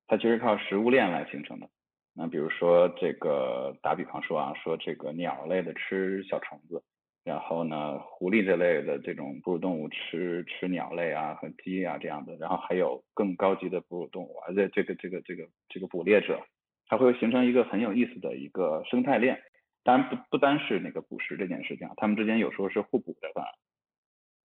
[0.07, 1.67] 它其实靠食物链来形成的。
[2.13, 6.81] 那比如说这个打比方说啊，说这个鸟类的吃小虫子，
[7.25, 16.39] 然后呢狐狸这类的这种哺乳动物吃吃鸟类啊和鸡啊这样的，然后还有更高级的哺乳动物，而且这个这个这个这个捕猎者，
[16.87, 19.41] 它会形成一个很有意思的一个生态链。
[19.83, 23.43] 当然不不单是那个捕食这件事情，它们之间有时候是互补的吧。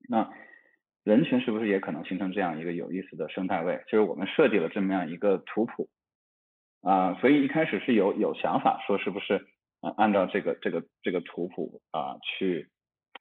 [0.09, 0.31] 那
[1.05, 3.83] 人群是不是也可能形成这样一个有意思的生态位？
[3.89, 5.89] 就是我们设计了这么样一个图谱
[6.83, 9.47] 啊，所以一开始是有有想法说是不是
[9.81, 12.68] 啊按照这个这个这个图谱啊去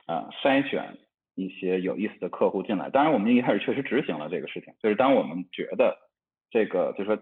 [0.06, 0.98] 啊筛选
[1.36, 2.90] 一些有意思的客户进来。
[2.90, 5.98] 当然，我们一开始确实执行了这个事情，就是当我们觉得
[6.50, 7.18] 这个就是说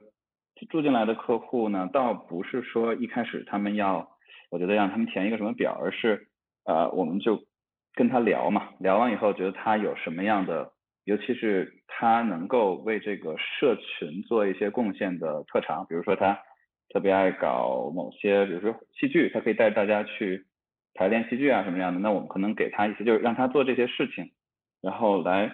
[0.69, 4.09] 住进来的客户呢，倒不是说一开始他们要
[4.49, 6.27] 我觉得让他们填一个什么表，而是
[6.65, 7.43] 呃我们就。
[7.93, 10.71] 跟他聊嘛，聊完以后觉得他有什么样的，
[11.05, 16.37] 尤其是他能够为这个社群做一些贡献的特长，比如说他
[16.89, 20.45] 特别爱搞某些，比如说戏剧，他可以带大家去
[20.93, 24.31] 排练戏剧啊什么样的，那我们可能给他一些，就是让他做这些事情，
[24.81, 25.51] 然后来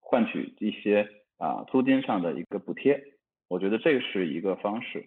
[0.00, 1.08] 换取一些
[1.38, 3.02] 啊租金上的一个补贴，
[3.48, 5.06] 我觉得这是一个方式，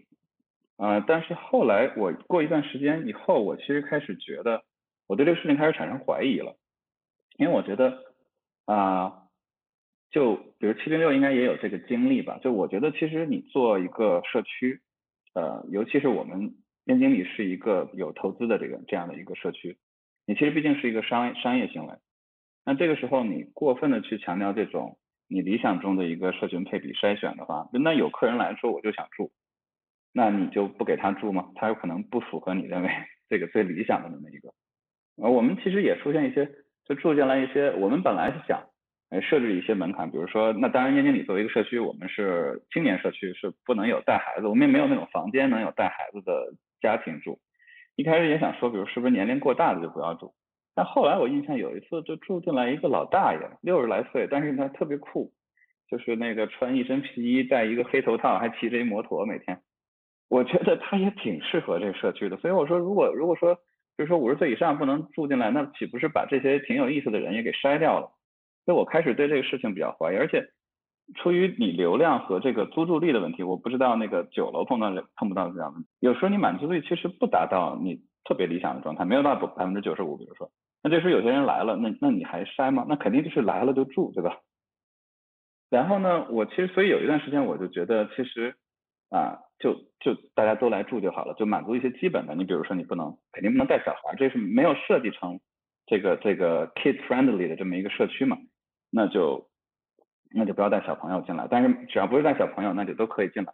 [0.78, 4.64] 呃，但是后来我过一段时间以后，我其实开始觉得
[5.08, 6.56] 我对这个事情开始产生怀疑了。
[7.38, 7.98] 因为我觉得
[8.66, 9.14] 啊，
[10.12, 12.38] 就比如七零六应该也有这个经历吧。
[12.44, 14.82] 就我觉得其实你做一个社区，
[15.34, 16.56] 呃，尤其是我们
[16.86, 19.78] 边经理是一个有投资的这个这样的一个社区，
[20.26, 21.94] 你其实毕竟是一个商商业行为。
[22.66, 29.32] 那这个时候你过分的去强调这种你理想中的一个社群配比筛选的话，那有客人来说我就想住，
[30.14, 31.50] 那你就不给他住吗？
[31.56, 32.90] 他有可能不符合你认为
[33.28, 34.54] 这个最理想的那么一个。
[35.22, 36.50] 而我们其实也出现一些。
[36.86, 38.68] 就住进来一些，我们本来是想，
[39.10, 47.40] 哎，设置一些门槛，比如说，那当然，燕京里作为一个社区，我们是青年社区，是不能有带孩子，我们也没有那种房间能有带孩子的家庭住。
[47.96, 50.34] 一开始也想说，比如是不是年龄过大的就不要住，
[50.76, 55.32] 但后来我印象有一次就住进来一个老大爷，六十来岁，但是他特别酷，
[55.90, 59.60] 就是那个穿一身皮衣，戴一个黑头套，还骑着一摩托，每天，
[60.30, 62.38] 我觉得他也挺适合这个社区的。
[62.38, 63.58] 所以我说，如果如果说。
[63.98, 68.10] 就是说五十岁以上不能住进来，那岂不是把这些挺有意思的人也给筛掉了？
[68.70, 70.48] 所以我开始对这个事情比较怀疑，而且
[71.16, 75.90] 出于你流量和这个租住率的问题，我不知道那个九楼碰到碰不到这样问题。
[76.02, 80.52] 有时候你满足率其实不达到你特别理想的状态，没有到百分之九十五，比如说，
[80.84, 82.86] 那这时候有些人来了，那那你还筛吗？
[82.88, 84.38] 那肯定就是来了就住，对吧？
[85.72, 88.54] 然后呢，我其实所以有一段时间我就觉得其实。
[89.12, 92.36] 啊，就就大家都来住就好了，就满足一些基本的。
[92.36, 95.40] 你比如说，你不能肯定不能带小孩，这是没有设计成
[95.88, 98.38] 这个这个 kid friendly 的这么一个社区嘛？
[98.90, 99.50] 那就
[100.34, 101.48] 那就不要带小朋友进来。
[101.50, 103.54] 但是只要不是带小朋友，那就都可以进来。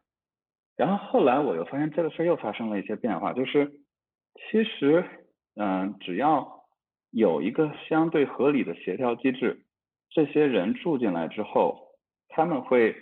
[0.75, 3.71] 然后后来我又发现这个事儿又发生了一些变化，就是
[4.36, 5.03] 其实
[5.55, 6.65] 嗯，只要
[7.11, 9.63] 有一个相对合理的协调机制，
[10.09, 11.95] 这些人住进来之后，
[12.29, 12.95] 他们会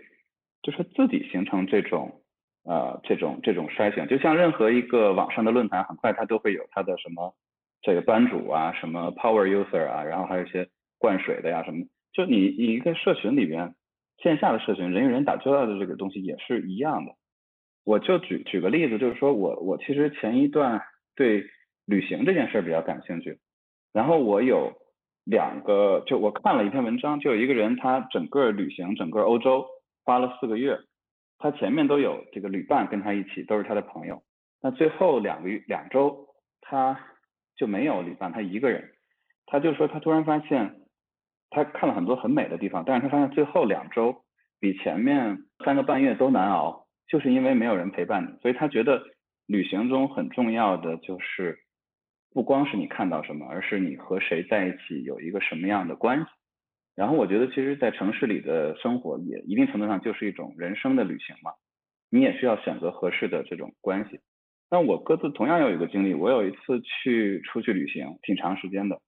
[0.61, 2.19] 就是自己形成这种。
[2.65, 7.36] 呃，这种这种筛选，就像任何一个网上的论坛，很快它都会有它的什么
[7.81, 11.86] 这个班主啊，什么 power user 啊，然后还有一些灌水的呀什么。
[12.14, 13.76] 就你你一个社群里边，
[14.20, 17.11] 线下的社群，人与人打交道的这个东西也是一样的。
[17.84, 20.82] 我就举举个例子，就是说我我其实前一段
[21.16, 21.43] 对
[21.86, 23.39] 旅行这件事比较感兴趣，
[23.91, 24.72] 然后我有
[25.26, 29.66] 两个，就我看了一篇文章，就有一个人他整个旅行整个欧洲
[30.05, 30.80] 花了四个月。
[31.39, 34.24] 他前面都有这个旅伴跟他一起，都是他的朋友。
[34.61, 36.28] 那最后两个月两周，
[36.61, 36.97] 他
[37.57, 38.91] 就没有旅伴，他一个人。
[39.45, 40.74] 他就说他突然发现，
[41.54, 44.24] 他看了很多很美的地方，但是他发现最后两周
[44.60, 48.41] 比前面三个半月都难熬，就是因为没有人陪伴你。
[48.41, 49.01] 所以他觉得
[49.45, 51.60] 旅行中很重要的就是，
[52.34, 56.26] 不光是你看到什么，而是你和谁在一起有一个什么样的关系。
[56.95, 61.51] 然后我觉得，其实，在城市里的生活也一定程度上就是一种人生的旅行嘛。
[62.10, 64.20] 你也需要选择合适的这种关系。
[64.70, 68.99] 那我各自同样有一个经历，我有一次去出去旅行，挺长时间的。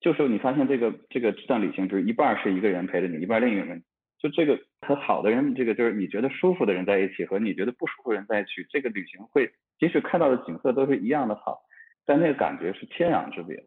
[0.00, 3.82] 就是你发现这个这个这段旅行，就是一半是一个人陪着你，一半另一个人。
[4.18, 11.60] 就这个和好的人，这个就是你觉得舒服的人在一起，和你觉得不舒服的人在一起，这个旅行会即使看到的景色都是一样的好，
[12.04, 13.64] 但那个感觉是天壤之别。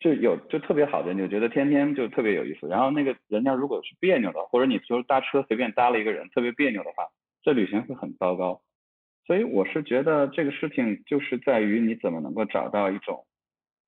[0.00, 2.66] 就有就特别好的，你就觉得天天就特别有意思。
[2.66, 7.04] 然后那个人家如果是别扭的，或者你就是搭车随便搭了一个人特别别扭的话，
[7.42, 8.60] 这旅行会很糟糕。
[9.26, 13.24] 所以我是觉得这个事情就是在于你怎么能够找到一种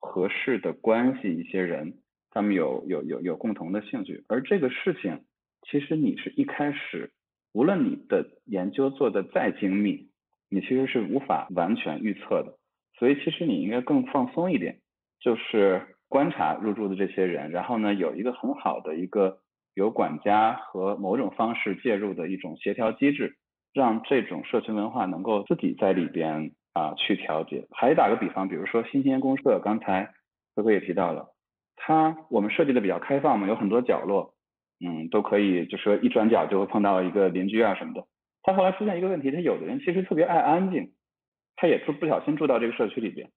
[0.04, 1.94] 合适的关系，一些人
[2.30, 4.24] 他们有有有有共同的兴趣。
[4.28, 5.24] 而这个事情
[5.68, 7.10] 其实你是一开始，
[7.52, 10.08] 无论你的研究做的再精密，
[10.48, 12.58] 你其实是无法完全预测的。
[12.98, 14.80] 所以其实你应该更放松一点，
[15.20, 15.88] 就是。
[16.06, 19.40] 观察入住的这些人，然后呢，有一个很好的一个
[19.74, 23.34] 由管家和某种方式介入的一种协调机制，
[23.72, 27.66] 让这种社群文化能够自己在里边啊去调节。
[27.70, 30.12] 还打个比方，比如说新鲜公社，刚才
[30.54, 31.34] 辉哥也提到了，
[31.76, 34.34] 它我们设计的比较开放嘛，有很多角落，
[34.84, 38.04] 嗯，都可以，就说一转角就会碰到一个邻居啊什么的。
[38.42, 40.92] 他后来出现一个问题，他有的人其实特别爱安静，
[41.56, 43.30] 他也不不小心住到这个社区里边，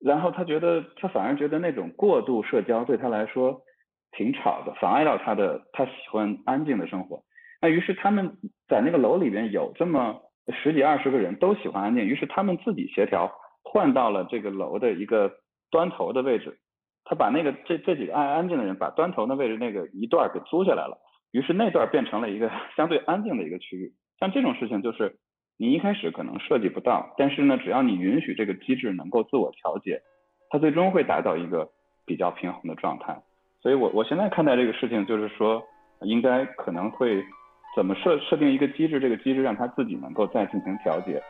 [0.00, 3.62] 然后他觉得他反而觉得那种过度社交对他来说
[4.10, 7.22] 挺吵的，妨碍到他的他喜欢安静的生活。
[7.60, 13.30] 那于是他们在那个楼里边有这么十几二十个人都喜欢安静，于是他们自己协调
[13.62, 15.30] 换到了这个楼的一个
[15.70, 16.58] 端头的位置，
[17.04, 20.98] 他把那个这这几个爱安静的人把端头的位置那个一段给租下来了，
[21.30, 23.92] 于是那段变成了一个 相对安静的一个区域。
[24.18, 25.16] 像这种事情，就是
[25.58, 30.00] 你一开始可能设计不到，但是呢，只要你允许这个机制能够自我调节，
[30.50, 31.68] 它最终会达到一个
[32.04, 33.22] 比较平衡的状态。
[33.60, 35.62] 所以，我我现在看待这个事情，就是说，
[36.00, 37.22] 应该可能会
[37.74, 41.22] 怎么设设定一个机制，这个机制让他自己能够再进行调节，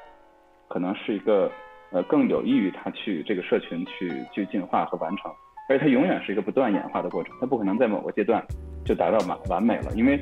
[0.69, 1.51] 可能是一个
[1.91, 5.31] 呃更有益于他去这个社群去去进化和完成，
[5.69, 8.45] 而且它永远是一个不断演化的过程，它不可能在某个阶段
[8.85, 10.21] 就达到完完美了，因为。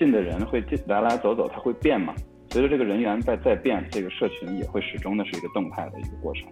[0.00, 2.14] 进的人会进来来走走，它会变嘛？
[2.48, 6.48] 随着这个人员在在变，这个社群也会始终的是一个动态的一个过程。